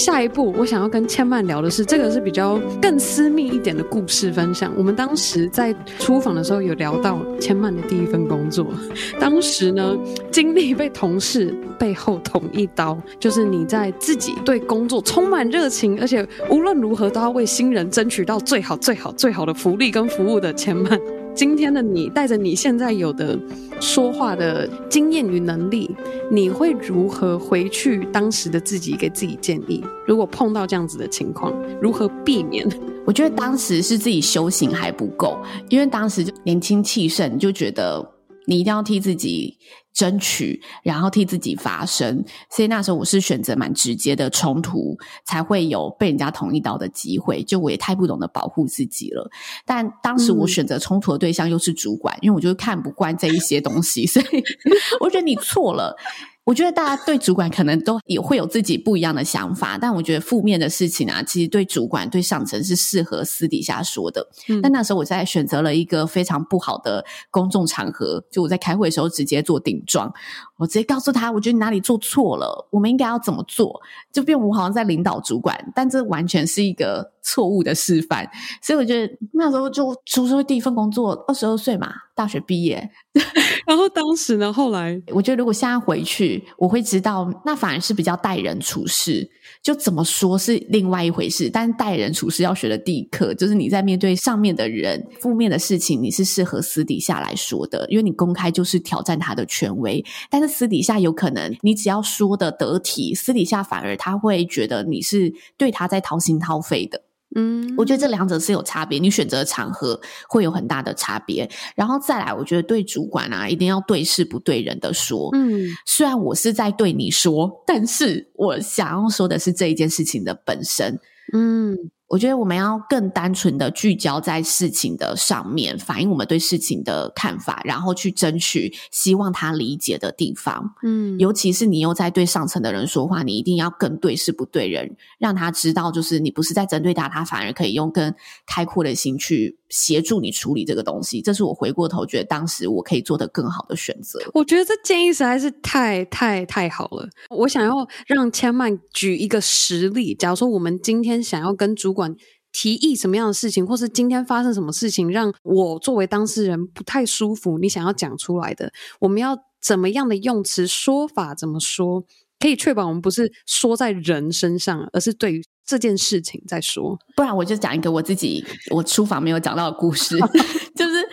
[0.01, 4.73] 下一步，我想要跟千曼聊的是，这个是比较更私密一点的故事分享。
[4.79, 8.67] 我们当时在出访的时候有聊到千曼的第一份工作，
[9.21, 9.95] 当时呢，
[10.31, 20.99] 经历被同事背后捅一刀，就是你在自己对工作充满热情，而且无论如何都要为新人争取到最好、最好、最好的福利跟服务的千曼。
[21.35, 23.39] 今天的你带着你现在有的
[23.81, 25.91] 说话的经验与能力，
[26.31, 29.83] 你会如何回去当时的自己给自己建议？
[30.07, 32.69] 如果碰到这样子的情况，如何避免？
[33.07, 38.07] 我觉得当时是自己修行还不够，因为当时就年轻气盛，就觉得
[38.51, 39.57] 你一定要替自己。
[39.93, 44.97] 争取，然后替自己发声，所以那时候我是选择蛮直接的冲突，
[45.27, 47.43] 才会有被人家捅一刀的机会。
[47.43, 49.29] 就我也太不懂得保护自己了。
[49.67, 54.43] 但当时我选择冲突的对象又是主管，嗯、因为我就看不惯这一些东西，所以
[55.01, 55.97] 我觉得你错了。
[56.45, 64.27] 我觉得大家对主管可能都也会有自己不一样的想法，但我觉得负面的事情啊，其实对主管、对上层是适合私底下说的。
[64.49, 70.13] 嗯、但那时候我在选择了一个非常不好的公众场合，就我在开会的时候直接做顶撞，
[70.61, 73.81] 我直接告诉他，我觉得你哪里做错了，我们应该要怎么做，
[74.13, 78.29] 就变我好像在领导主管，但这完全是一个错误的示范。
[78.63, 81.91] 所以我觉得那时候就出社会第一份工作，二十二岁嘛。
[82.13, 82.91] 大学毕业，
[83.67, 89.27] 然后当时呢，后来我觉得如果现在回去，我会知道那反而是比较待人处事，
[89.63, 91.49] 就怎么说是另外一回事。
[91.49, 107.01] 但是待人处事要学的第一课，就是你在面对上面的人负面的事情，你是适合私底下来说的，因为你公开就是挑战他的权威，但是私底下有可能你只要说的得体，私底下反而他会觉得你是对他在掏心掏肺的。
[107.37, 109.99] 嗯，我觉得这两者是有差别，你选择的场合
[110.29, 111.49] 会有很大的差别。
[111.77, 115.31] 然后再来，我觉得对主管啊，一定要对事不对人的说。
[115.33, 120.99] 嗯，虽然我是在对你说，但是我想要说的是这一件事情的本身。
[121.33, 121.91] 嗯。
[122.11, 130.75] 我觉得我们要更单纯的聚焦在事情的上面，反映我们对事情的看法，然后去争取希望他理解的地方。
[130.83, 138.13] 嗯，尤其是你又在对上层的人说话，你一定要更对事不对人，让他知道，就是你不是在针对他，他反而可以用更
[138.45, 141.23] 开阔的心去协助你处理这个东西。
[141.23, 144.19] 这是我回过头觉得当时我可以做的更好的选择。
[144.35, 147.09] 我觉得这建议实在是太太太好了。
[147.29, 152.15] 我想要让千曼举一个实例，假如说我们今天想要跟主管管
[152.53, 161.35] 提议什么样的事情，或是今天发生什么事情，让我作为当事人不太舒服，你想要讲出来的，我们要怎么样的用词说法？
[161.35, 162.03] 怎么说
[162.39, 166.99] 可以确保我们不是说在人身上，而是对于这件事情在说？
[167.15, 170.19] 不然我就讲一个我自己我书房没有讲到的故事，
[170.75, 171.07] 就是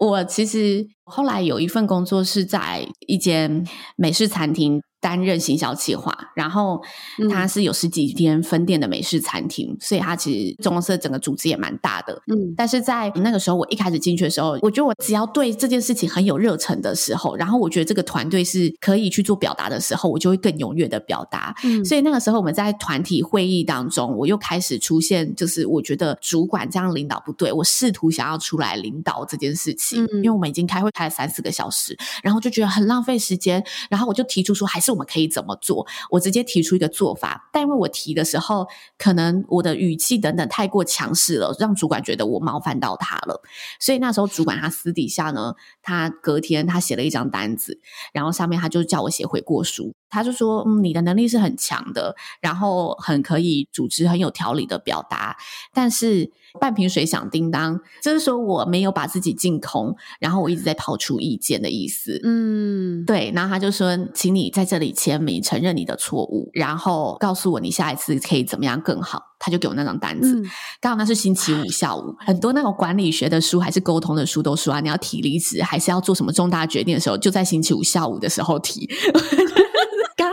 [0.00, 4.82] 我其实后来有一份工作是在一间美式餐厅。
[5.00, 6.82] 担任行销企划，然后
[7.30, 12.20] 它是有十几间分店的美式餐厅，嗯、所以它其实总公司整个组织也蛮大的。
[12.26, 21.54] 嗯，但是在那个时候，我一开始进去的时候，我觉得我只要对这件事情很有热忱的时候，然后我觉得这个团队是可以去做表达的时候，我就会更踊跃的表达。
[21.62, 34.80] 嗯，所以那个时候我们在团体会议当中，我又开始出现，就是我觉得主管这样领导不对，我试图想要出来领导这件事情，嗯、因为我们已经开会开三四个小时，然后就觉得很浪费时间，然后我就提出说，还。
[34.80, 35.86] 是我们可以怎么做？
[36.08, 43.42] 我直接提出一个做法，但因为我提的时候，可能我的语气等等太过强势了，让主管觉得我冒犯到他了。
[43.78, 47.82] 所以那时候主管他私底下呢，他隔天他写了一张单子，
[48.14, 49.92] 然后上面他就叫我写悔过书。
[50.10, 55.36] 他就说：“嗯，你的能力是很强的，然后很可以组织很有条理的表达，
[55.72, 56.30] 但是
[56.60, 62.20] 半瓶水响叮当，就是说我没有把自己净空，然后我一直在抛出意见的意思。
[62.24, 63.32] 嗯，对。
[63.34, 69.24] 然后他就说，请你在这里签名，承认你的错误，然后告诉我你下一次可以怎么样更好。
[69.40, 70.42] 他就给我那张单子，
[70.80, 78.90] 刚好那是星期五下午，很多那种管理学的书还是沟通的书都说啊，你要提离职还是要做什么重大决定的时候，就在星期五下午的时候提。”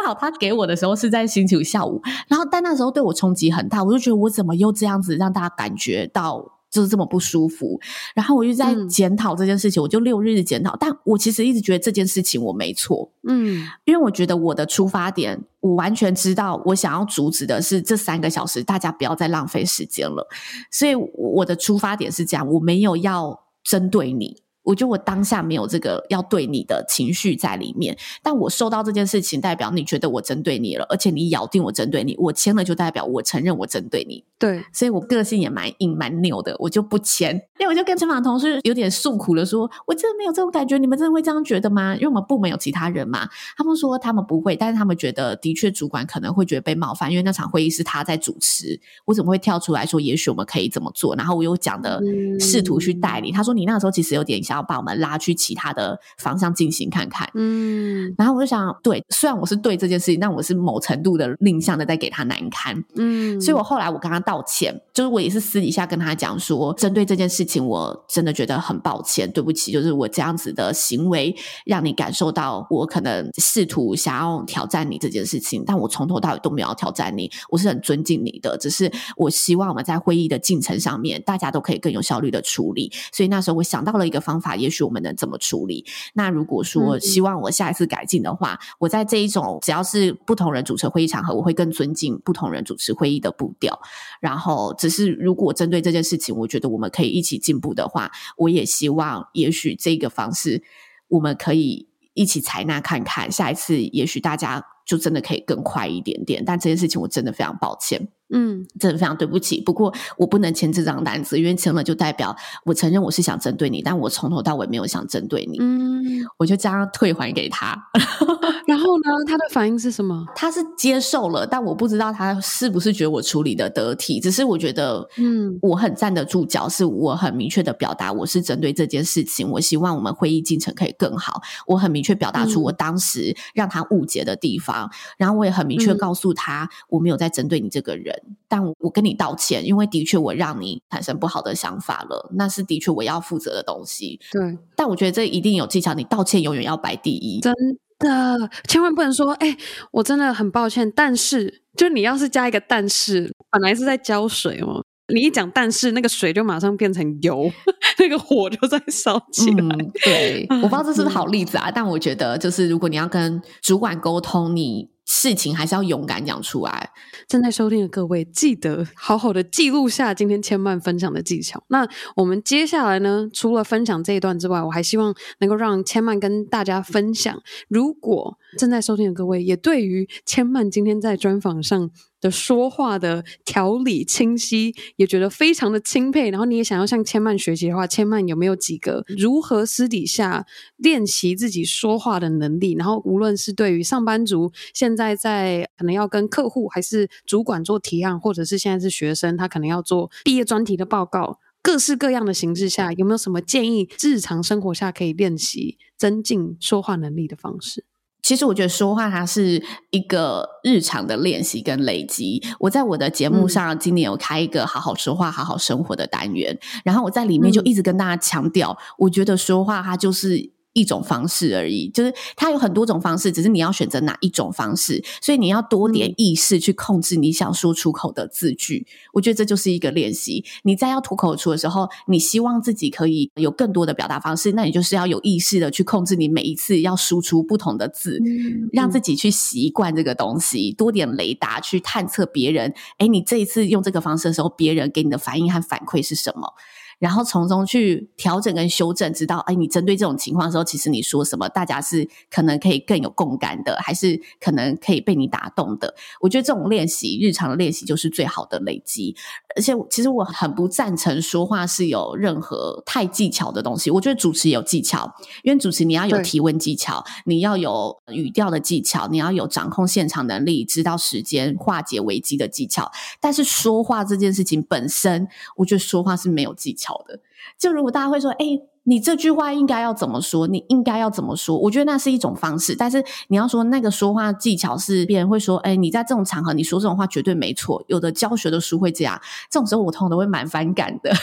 [0.05, 6.53] 好他给我的时候是在星期五下午，然后但那时候对我冲击很大，我就觉得我怎么又这样子让大家感觉到。
[6.71, 7.79] 就是这么不舒服，
[8.13, 10.75] 然后我就在检讨这件事情，嗯、我就六日检讨。
[10.77, 20.27] 但我其实一直觉得这件事情我没错，嗯，因为我觉得我的出发点，我完全知道，我想要阻止的是这三个小时，大家不要再浪费时间了。
[20.69, 24.41] 所以我的出发点是这样，我没有要针对你。
[24.65, 34.23] 我觉得我当下没有这个要对你的情绪在里面，但我收到这件事情，代表你觉得我针对你了，而且你咬定我针对你，我签了就代表我承认我针对你。
[34.37, 37.33] 对，所以我个性也蛮硬蛮拗的，我就不签。
[37.57, 41.95] 因为我就跟前方的同事有点诉苦的说，我真的没有这种感觉，你们真的会这样觉得吗？
[41.95, 51.15] 因为我们部门有其他人嘛，他们说他们不会，但是他们觉得的确主管可能会觉得被冒犯，因为那场会议是他在主持，我怎么会跳出来说，也许我们可以怎么做？
[51.15, 52.01] 然后我又讲的
[52.39, 67.65] 试图去代理，嗯、他说你那个时候其实有点想要把我们拉去其他的方向进行看看，嗯，然后我就想，对，虽然我是对这件事情，但我是某程度的另向的在给他难堪，嗯，所以我后来我跟他道歉，就是我也是私底下跟他讲说，针对这件事情。
[67.65, 71.35] 我真的觉得很抱歉，对不起，就是我这样子的行为
[71.65, 82.91] 让你感受到我可能试图想要挑战你这件事情，但我从头到尾都没有挑战你，我是很尊敬你的，只是我希望我们在会议的进程上面，大家都可以更有效率的处理。
[83.11, 85.85] 所以那时候我想到了一个方法，也许我们能怎么处理？
[86.13, 93.79] 那如果说希望我下一次改进的话，嗯、我在这一种只要是不同人主持会议场合，我会更尊敬不同人主持会议的步调。
[94.19, 100.61] 然后，只是如果针对这件事情，我觉得我们可以一起进步的话，我也希望，也许这个方式
[101.07, 106.43] 我们可以一起采纳看看，下一次也许大家就真的可以更快一点点。
[106.43, 108.09] 但这件事情我真的非常抱歉。
[108.29, 109.61] 嗯，真的非常对不起。
[109.61, 115.57] 不过我不能签这张单子，因为签了就代表我承认我是想针对你，但我从头到尾没有想针对你。
[115.59, 117.75] 嗯，我就这样退还给他。
[118.65, 120.25] 然后呢，他的反应是什么？
[120.35, 124.19] 他是接受了，但我不知道他是不是觉得我处理的得体。
[124.19, 129.47] 只是我觉得，嗯，我很站得住脚，是我很明确的表达我是针对这件事情。
[129.51, 131.41] 我希望我们会议进程可以更好。
[131.67, 138.14] 我很明确表达出我当时让他误解的地方，嗯、然后我也很明确告诉他，我没有在针对你这个人。
[138.47, 144.19] 但我跟你道歉，因为的确我让你产生不好的想法了，那是的确我要负责的东西。
[144.31, 147.53] 对，但我觉得这一定有技巧，你道歉永远要摆第一，真
[147.99, 149.57] 的，千万不能说，哎、欸，
[149.91, 157.49] 我真的很抱歉，但是，就你要是加一个但是，本来是在浇水哦，你一讲但是，那个水就马上变成油，
[157.99, 159.75] 那个火就在烧起来。
[159.75, 164.94] 嗯、对， 我不知道这是不是好例子啊，嗯、但我觉得就是如果你要跟主管沟通，你。
[165.05, 166.91] 事情还是要勇敢讲出来。
[167.27, 171.63] 正在收听的各位，记得好好的记录下今天千曼分享的技巧。
[171.67, 181.91] 那我们接下来呢，除了分享这一段之外，我还希望能够让千曼跟大家分享，如果正在收听的各位也对于千曼今天在专访上
[182.21, 186.29] 的说话的条理清晰，也觉得非常的钦佩。
[186.29, 190.45] 然后你也想要向千曼学习的话，千曼有没有几个如何私底下
[190.77, 192.73] 练习自己说话的能力？
[192.73, 203.89] 然后无论是对于上班族，现在在可能要跟客户还是主管做提案，或者是现在是学生，他可能要做毕业专题的报告，各式各样的形式下，有没有什么建议？
[204.01, 207.85] 日常生活下可以练习增进说话能力的方式？
[208.25, 212.41] 其实我觉得说话它是一个日常的练习跟累积。
[212.59, 220.54] 我在我的节目上今年有开一个好好说话、好好生活的单元，然后我在里面就一直跟大家强调，我觉得说话它就是。
[220.75, 225.01] 一种方式而已，就是它有很多种方式，只是你要选择哪一种方式。
[225.21, 228.85] 所以你要多点意识去控制你想说出口的字句。
[228.85, 230.43] 嗯、我觉得这就是一个练习。
[230.63, 240.73] 你在要吐口而出的时候，你希望自己可以有更多的表达方式，那你就是要有意识的去控制你每一次要输出不同的字，嗯、让自己去习惯这个东西。
[240.73, 246.53] 多点雷达去探测别人，诶，你这一次用这个方式的时候，别人给你的反应和反馈是什么？
[246.99, 255.95] 然后从中去调整跟修正，知道哎，你针对这种情况的时候，其实你说什么，大家是可能可以更有共感的，还是可能可以被你打动的？
[256.21, 259.15] 我觉得这种练习，日常的练习就是最好的累积。
[259.55, 263.89] 而且，其实我很不赞成说话是有任何太技巧的东西。
[263.89, 272.91] 我觉得主持有技巧，因为主持你要有提问技巧，你要有语调的技巧，你要有掌控现场能力，知道时间、化解危机的技巧。
[273.21, 276.84] 但是说话这件事情本身，我觉得说话是没有技巧。
[276.85, 277.19] 巧的。
[277.57, 278.45] 就如果大家会说，哎，
[278.83, 280.47] 你这句话应该要怎么说？
[280.47, 281.57] 你应该要怎么说？
[281.57, 282.75] 我觉得那是一种方式。
[282.75, 287.83] 但是你要说那个说话技巧是别人会说，哎，你在这种场合你说这种话绝对没错。
[287.87, 289.19] 有的教学的书会这样，
[289.49, 291.11] 这种时候我通常都会蛮反感的。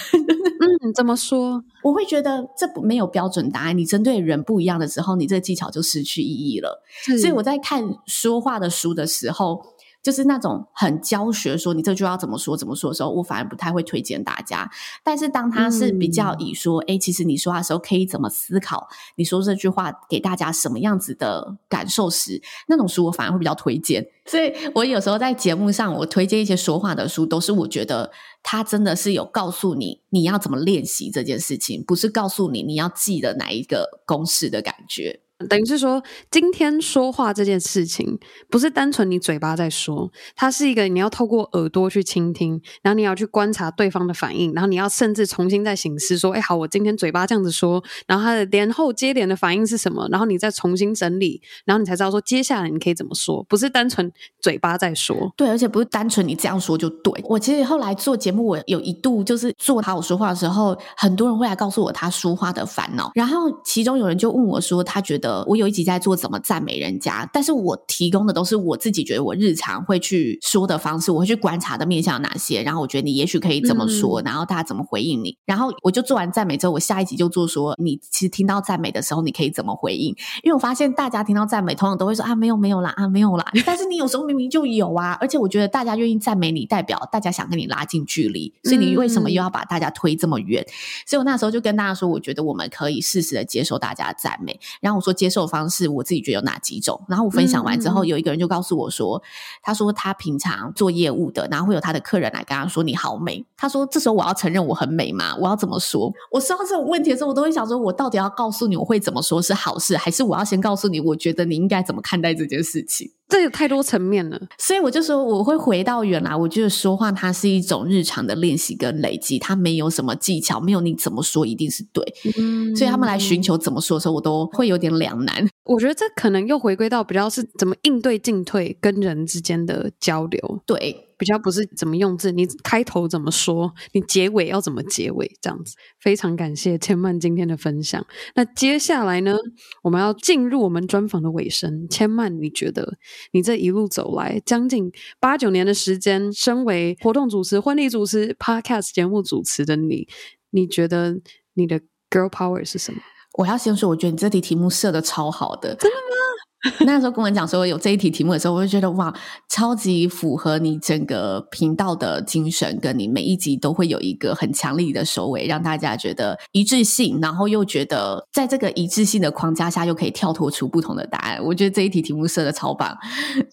[0.63, 1.63] 嗯，怎么说？
[1.83, 3.77] 我会觉得这没有标准答案。
[3.77, 6.83] 你针对人不一样的时候，你这个技巧就失去意义了。
[7.21, 9.61] 所以我在看说话的书的时候。
[10.03, 14.71] 就是那种很教学说你这句话要怎么说怎么说的时候，我反而不太会推荐大家。
[15.05, 24.07] 但是当他是比较以说，哎、嗯，其实你说话的时候可以怎么思考，你说这句话给大家什么样子的感受时，那种书我反而会比较推荐。
[24.27, 35.22] 所以我有时候在节目上，我推荐一些说话的书，都是我觉得他真的是有告诉你你要怎么练习这件事情，不是告诉你你要记得哪一个公式的感觉。
[35.49, 38.19] 等于是说，今天说话这件事情
[38.51, 55.33] 不是单纯你嘴巴在说，它是一个你要透过耳朵去倾听，然后你要去观察对方的反应，然后你要甚至重新再醒思说，哎，好，我今天嘴巴这样子说，然后他的连后接连的反应是什么，然后你再重新整理，然后你才知道说接下来你可以怎么说，不是单纯嘴巴在说。
[55.37, 57.13] 对，而且不是单纯你这样说就对。
[57.25, 65.32] 我其实后来做节目，我有一度就是做好我说话的时候，很多人会来告诉我他说话的烦恼，然后其中有人就问我说，他觉得。
[65.47, 80.15] 我有一集在做怎么赞美人家，但是我提供的都是我自己觉得我日常会去说的方式，我会去观察的面向有哪些，然后我觉得你也许可以怎么说，嗯、然后大家怎么回应你，然后我就做完赞美之后，我下一集就做说你其实听到赞美的时候，你可以怎么回应？
[80.43, 90.63] 因为我发现大家听到赞美，通常都会说啊没有没有啦啊没有啦，但是你有时候明明就有啊，而且我觉得大家愿意赞美你，代表大家想跟你拉近距离，所以你为什么又要把大家推这么远？
[90.63, 90.73] 嗯、
[91.07, 95.13] 所以我那时候就跟大家说，我觉得我们可以适时的接受大家的赞美，然后我说。
[95.23, 97.01] 接受方式，我自己觉得有哪几种？
[97.07, 99.23] 然后我分享完之后，嗯、有一个人就告诉我说
[99.63, 103.47] ：“他说他平常做业务的，然后会有他的客人来跟他说你好美。
[103.57, 105.37] 他说这时候我要承认我很美吗？
[105.39, 106.13] 我要怎么说？
[106.33, 122.05] 我收到这种问题的时候，我都会想说，我到底要告诉你我会怎么说是好事，还是我要先告诉你，我觉得你应该怎么看待这件事情？”这有太多层面了，所以我就说我会回到原来，我觉得说话它是一种日常的练习跟累积，它没有什么技巧，没有你怎么说一定是对。
[122.39, 125.49] 嗯，所以他们来寻求怎么说的时候，我都会有点两难。
[125.65, 130.61] 我觉得这可能又回归到比较是怎么应对进退跟人之间的交流。
[130.67, 131.09] 对。
[131.19, 135.75] 比较不是怎么用字，你开头怎么说，你结尾要怎么结尾，这样子。
[136.01, 138.05] 非常感谢千曼今天的分享。
[138.35, 139.37] 那接下来呢，
[139.83, 141.89] 我们要进入我们专访的尾声。
[141.89, 142.97] 千曼，你觉得
[143.33, 144.91] 你这一路走来将近
[145.21, 150.09] 八九年的时间，身为活动主持、婚礼主持、Podcast 节目主持的你，
[150.51, 151.21] 你觉得
[151.55, 153.01] 你的 Girl Power 是什么？
[153.39, 156.17] 我要先说，我觉得你这题题目设的超好的，真的吗？
[156.87, 159.13] 那时候跟我讲说有这一题题目的时候，我就觉得哇，
[159.49, 171.43] 超级符合你整个频道的精神，跟你每一集都会有一个很强力的收尾，让大家觉得一致性，然后又觉得在这个一致性的框架下，又可以跳脱出不同的答案。
[171.43, 172.97] 我觉得这一题题目设的超棒，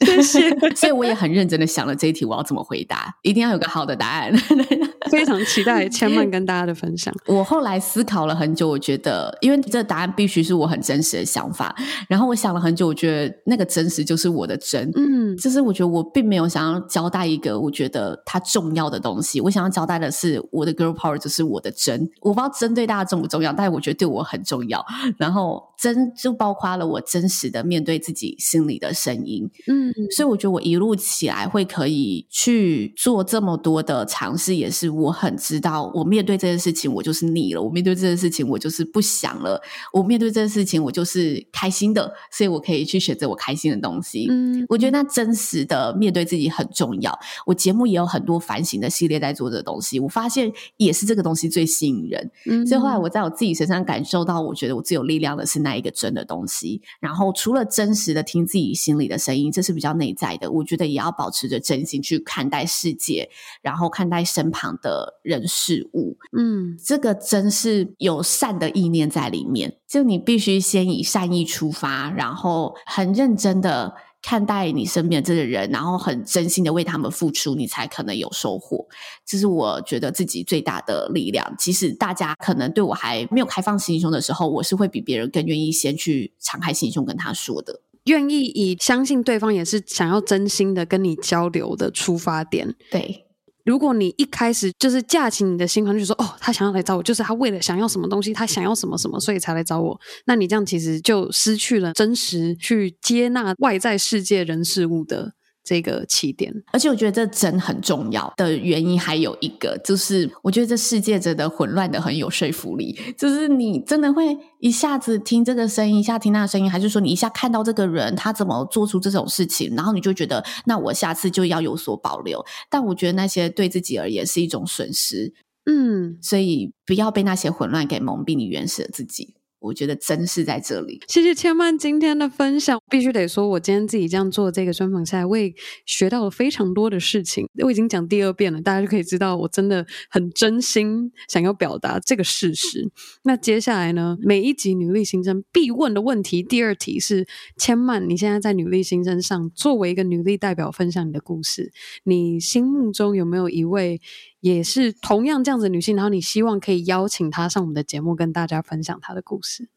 [0.02, 0.50] 谢谢。
[0.76, 4.32] 所以我也很认真的想了这一题我要怎么回答，一定要有个好的答案。
[5.10, 7.12] 非常期待千曼跟大家的分享。
[7.26, 11.76] 我后来思考了很久，我觉得因为这答案必须是我很真实的想法，
[12.08, 12.94] 然后我想了很久。
[13.00, 24.86] 觉得那个真实就是我的真，嗯，就是我觉得我并没有想要交代一个我觉得它重要的东西，我想要交代的是我的 girl power 就是我的真，我不知道真对大家重不重要，但是我觉得对我很重要。
[25.18, 39.62] 然后真就包括了我真实的面对自己心里的声音，嗯，所以我觉得我一路起来会可以去做这么多的尝试，也是我很知道，我面对这件事情我就是腻了，我面对这件事情我就是不想了，
[39.94, 42.89] 我面对这件事情我就是开心的，所以我可以。
[42.90, 47.18] 去选择我开心的东西，嗯，我觉得那真实的面对自己很重要。
[47.46, 52.32] 我节目也有很多反省的系列在做这个东西，我发现也是这个东西最吸引人。
[52.50, 56.82] 嗯，所以后来我在我自己身上感受到，我觉得我最有力量的是那一个真的东西。
[57.00, 60.52] 然后除了真实的听自己心里的声音，这是比较内在的。
[60.52, 63.30] 我觉得也要保持着真心去看待世界，
[63.62, 66.18] 然后看待身旁的人事物。
[66.38, 69.76] 嗯，这个真是有善的意念在里面。
[69.90, 78.88] 就你必须先以善意出发，然后很认真的看待你身边的这个人，然后很真心的为他们付出，你才可能有收获。
[79.26, 81.56] 这是我觉得自己最大的力量。
[81.58, 92.76] 即使大家可能对我还没有开放心胸的时候，我是会比别人更愿意先去敞开心胸跟他说的，愿意以相信对方也是想要真心的跟你交流的出发点。
[92.92, 93.26] 对。
[93.66, 100.00] 如果你一开始就是架起你的心防，就说哦，他想要来找我，就是他为了想要什么东西，他想要什么什么，所以才来找我。
[100.26, 105.34] 那你这样其实就失去了真实去接纳外在世界人事物的
[105.64, 106.54] 这个起点。
[106.72, 112.98] 而且我觉得这真很重要的原因还有一个，就是我觉得这世界真的混乱的很有说服力。
[113.18, 122.44] 就是你真的会一下子听这个声音，一下听那个声音，还是说你一下看到这个人他怎么做出这种事情，然后你就觉得那我下次就要有所保留。
[122.70, 125.34] 但我觉得那些对自己而言是一种损失。
[125.66, 129.36] 嗯，所以不要被那些混乱给蒙蔽你原始的自己。
[129.60, 131.02] 我觉得真是在这里。
[131.08, 135.54] 谢谢千曼今天的分享，必须得说，我今天自己这样做这个专访下来，我也
[135.86, 137.48] 学到了非常多的事情。
[137.64, 142.90] 我已经讲第二遍了，大家就可以知道我真的很真心想要表达这个事实。
[143.24, 151.72] 那接下来呢，每一集女力新生必问的问题，第二题是千曼，你现在在女力新生上作为一个女力代表分享你的故事，
[152.04, 154.00] 你心目中有没有一位？
[154.42, 159.70] 也是同样这样子的女性，然后你希望可以邀请她上我们的节目，跟大家分享她的故事。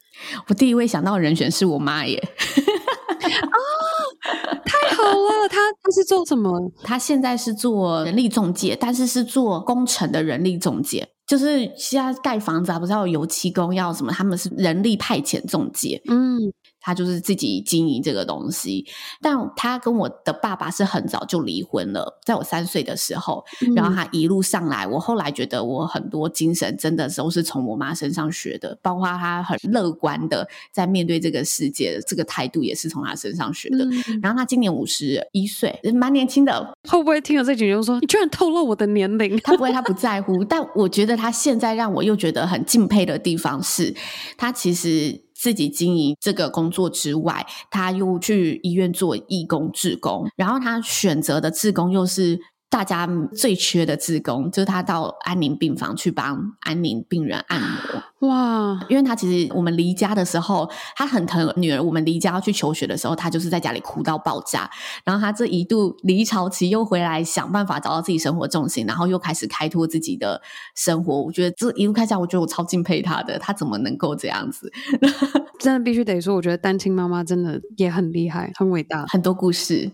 [0.49, 2.17] 我第一位想到的人选是我妈耶！
[2.19, 3.59] 啊，
[4.65, 5.49] 太好了！
[5.49, 6.73] 她她是做什么？
[6.83, 14.13] 她现在是做人力中介，但是是做工程的人力中介，就是现在盖房子啊，不是要油漆工要什么？
[14.13, 16.01] 他们是人力派遣中介。
[16.09, 16.53] 嗯。
[16.83, 18.85] 他就是自己经营这个东西，
[19.21, 33.85] 但他跟我的爸爸是很早就离婚了，在我三岁的时候，嗯、然后他一路上来，我后来觉得我很多精神真的都是从我妈身上学的，包括他很乐观的在面对这个世界的这个态度，也是从他身上学的。
[33.85, 36.77] 嗯、然后他今年五十一岁，蛮年轻的。
[36.89, 39.39] 会不会听了这几句就说你居然透露我的年龄？
[39.45, 40.43] 他不会，他不在乎。
[40.45, 43.95] 但我觉得他现在让我又觉得很敬佩的地方是，
[44.37, 45.23] 他其实。
[45.43, 52.39] 自己经营这个工作之外，他又去医院做义工志工，然后他选择的志工又是
[52.73, 53.07] 大家
[53.37, 58.29] 最缺的职工，就是他到安宁病房去帮安宁病人按摩。
[58.29, 58.81] 哇！
[58.89, 61.83] 因为他其实我们离家的时候，他很疼女儿。
[61.83, 64.71] 我们离家要去求学的时候，他就是在家里哭到爆炸。
[65.05, 70.41] 然后他这一度离巢期又回来，想办法找到自己生活重心，然后又开始开拓自己的
[70.75, 71.21] 生活。
[71.21, 73.39] 我觉得这一路开下，我觉得我超敬佩他的。
[73.39, 74.73] 他怎么能够这样子？
[75.59, 79.91] 真的必须得说，我觉得单亲妈妈真的也很厉害，很伟大，很多故事。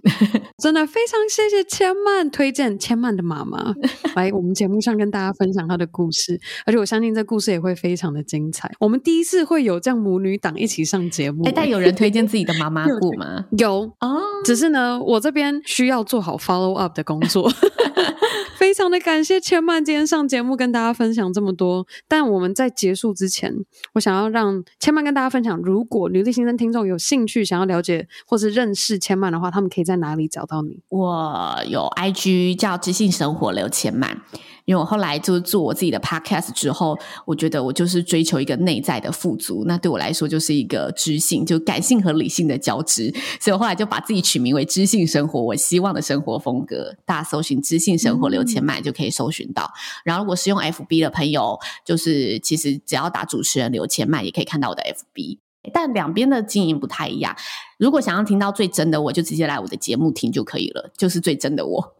[0.59, 3.73] 真的非常谢谢千曼推荐千曼的妈妈
[4.15, 8.19] 来我们节目上跟大家分享她的故事，而且我相信这故事也会非常的。
[8.29, 8.71] 精彩！
[8.79, 11.45] 我们第一次会有这样母女档一起上节目。
[11.47, 13.47] 哎，但有人推荐自己的妈妈 过吗？
[13.53, 17.51] 有哦，只是呢，我这边需要做好 follow up 的工作。
[18.59, 21.87] 非常的感谢千曼今天上节目跟大家分享这么多。
[22.09, 23.55] 但我们在结束之前，
[23.93, 30.83] 我想要让千曼跟大家分享，如果女力新生听众有兴趣想要了解或是认识千曼的话，他们可以在哪里找到你？
[30.89, 34.23] 我有 IG 叫知性生活刘千曼。
[34.69, 36.95] 因为我后来就做我自己的 podcast 之后，
[37.25, 43.11] 我觉得我就是追求一个内在的富足，那对我来说就是一个知性，就感性和理性的交织，
[43.41, 46.95] 所以我后来就把自己取名为知性生活，我希望的生活风格。
[47.07, 49.63] 大家搜寻知性生活刘千麦就可以搜寻到。
[49.65, 55.39] 嗯、然后如果是用 FB 的朋友，就是其实只要打主持人刘千麦，也可以看到我的 FB。
[55.73, 57.35] 但两边的经营不太一样。
[57.79, 61.97] 如果想要听到最真的我，就直接来我的节目听就可以了，就是最真的我。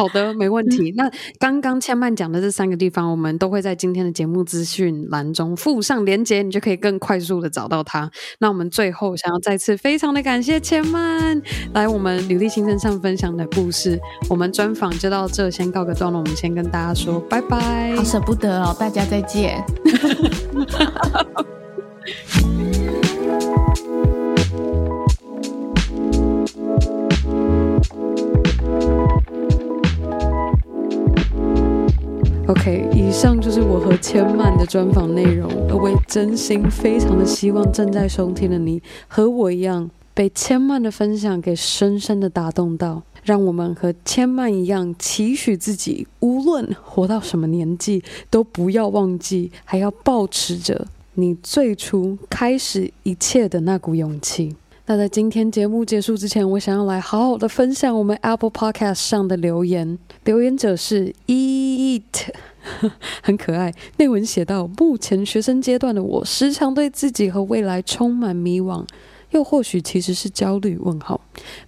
[0.00, 0.92] 好的，没问题。
[0.92, 8.10] 嗯、那刚刚千曼讲的这三个地方，我们都会在今天的节目资讯栏中附上连接，你就可以更快速的找到它。
[8.38, 11.38] 那我们最后想要再次非常的感谢千曼
[11.74, 14.00] 来我们女力新生上分享的故事。
[14.30, 16.20] 我们专访就到这，先告个段落。
[16.20, 19.62] 我们先跟大家说拜拜，好舍不得哦，大家再见。
[32.50, 35.48] OK，以上就是我和千曼的专访内容。
[35.68, 43.04] 我也真心非常的希望正在收听的你和我一样，被千曼的分享给深深的打动到。
[43.22, 54.56] 让我们和千曼一样，期许自己无论活到什么年纪，都不要忘记，还要保持着你最初开始一切的那股勇气。
[54.90, 59.96] 那在今天节目结束之前，我想要来好好的分享我们 Apple Podcast 上的留言。
[60.24, 62.02] 留言者是 Eat，
[63.22, 63.72] 很可爱。
[63.98, 68.84] 内文写道：目前学生阶段的我，时常对自己和未来充满迷惘，
[69.30, 70.76] 又或许其实是焦虑。
[70.78, 71.20] 问号。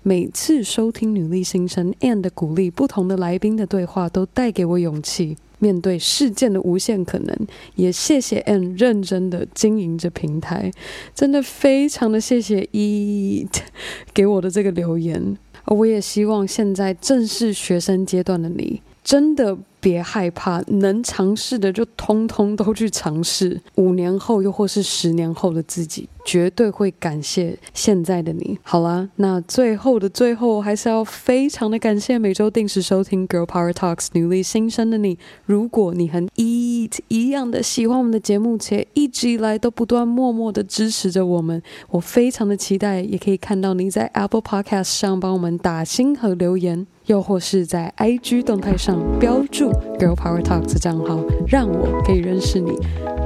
[0.03, 5.37] 每次收听女力新生 and 鼓励，不同的来宾的对话，都带给我勇气。
[5.63, 7.47] 面对事件的无限可能，
[7.77, 10.73] 也谢谢 N 认真的经营着平台，
[11.15, 13.61] 真的非常的谢谢 Eat
[14.13, 15.39] 给我的这个留言。
[15.67, 23.61] 我也希望现在正是学生阶段的你，真的别害怕，能尝试的就通通都去尝试。
[23.75, 28.57] 五年后，又或是十年后的自己，绝对会感谢现在的你。
[28.63, 35.19] 好啦，那最后的最后，还是要非常的感谢每周定时收听 Girl Power Talks 女力新生的你。
[35.45, 46.87] 如果你和 Eat 一样的喜欢我们的节目，且一直以来都不断默默的支持着我们，我非常的期待，也可以看到你在 Apple Podcast 上帮我们打星和留言。
[47.07, 52.73] 又或是在 IG 动态上标注 Girl Power Talks 账号，让我可以认识你，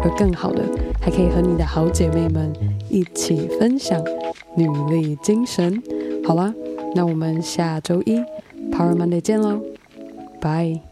[0.02, 0.62] 而更好的，
[1.00, 2.52] 还可以和你的好姐妹们
[2.88, 4.02] 一起分享
[4.56, 5.82] 女力精神。
[6.24, 6.52] 好啦，
[6.94, 8.18] 那我们下周一
[8.70, 9.60] Power Monday 见喽，
[10.40, 10.85] 拜。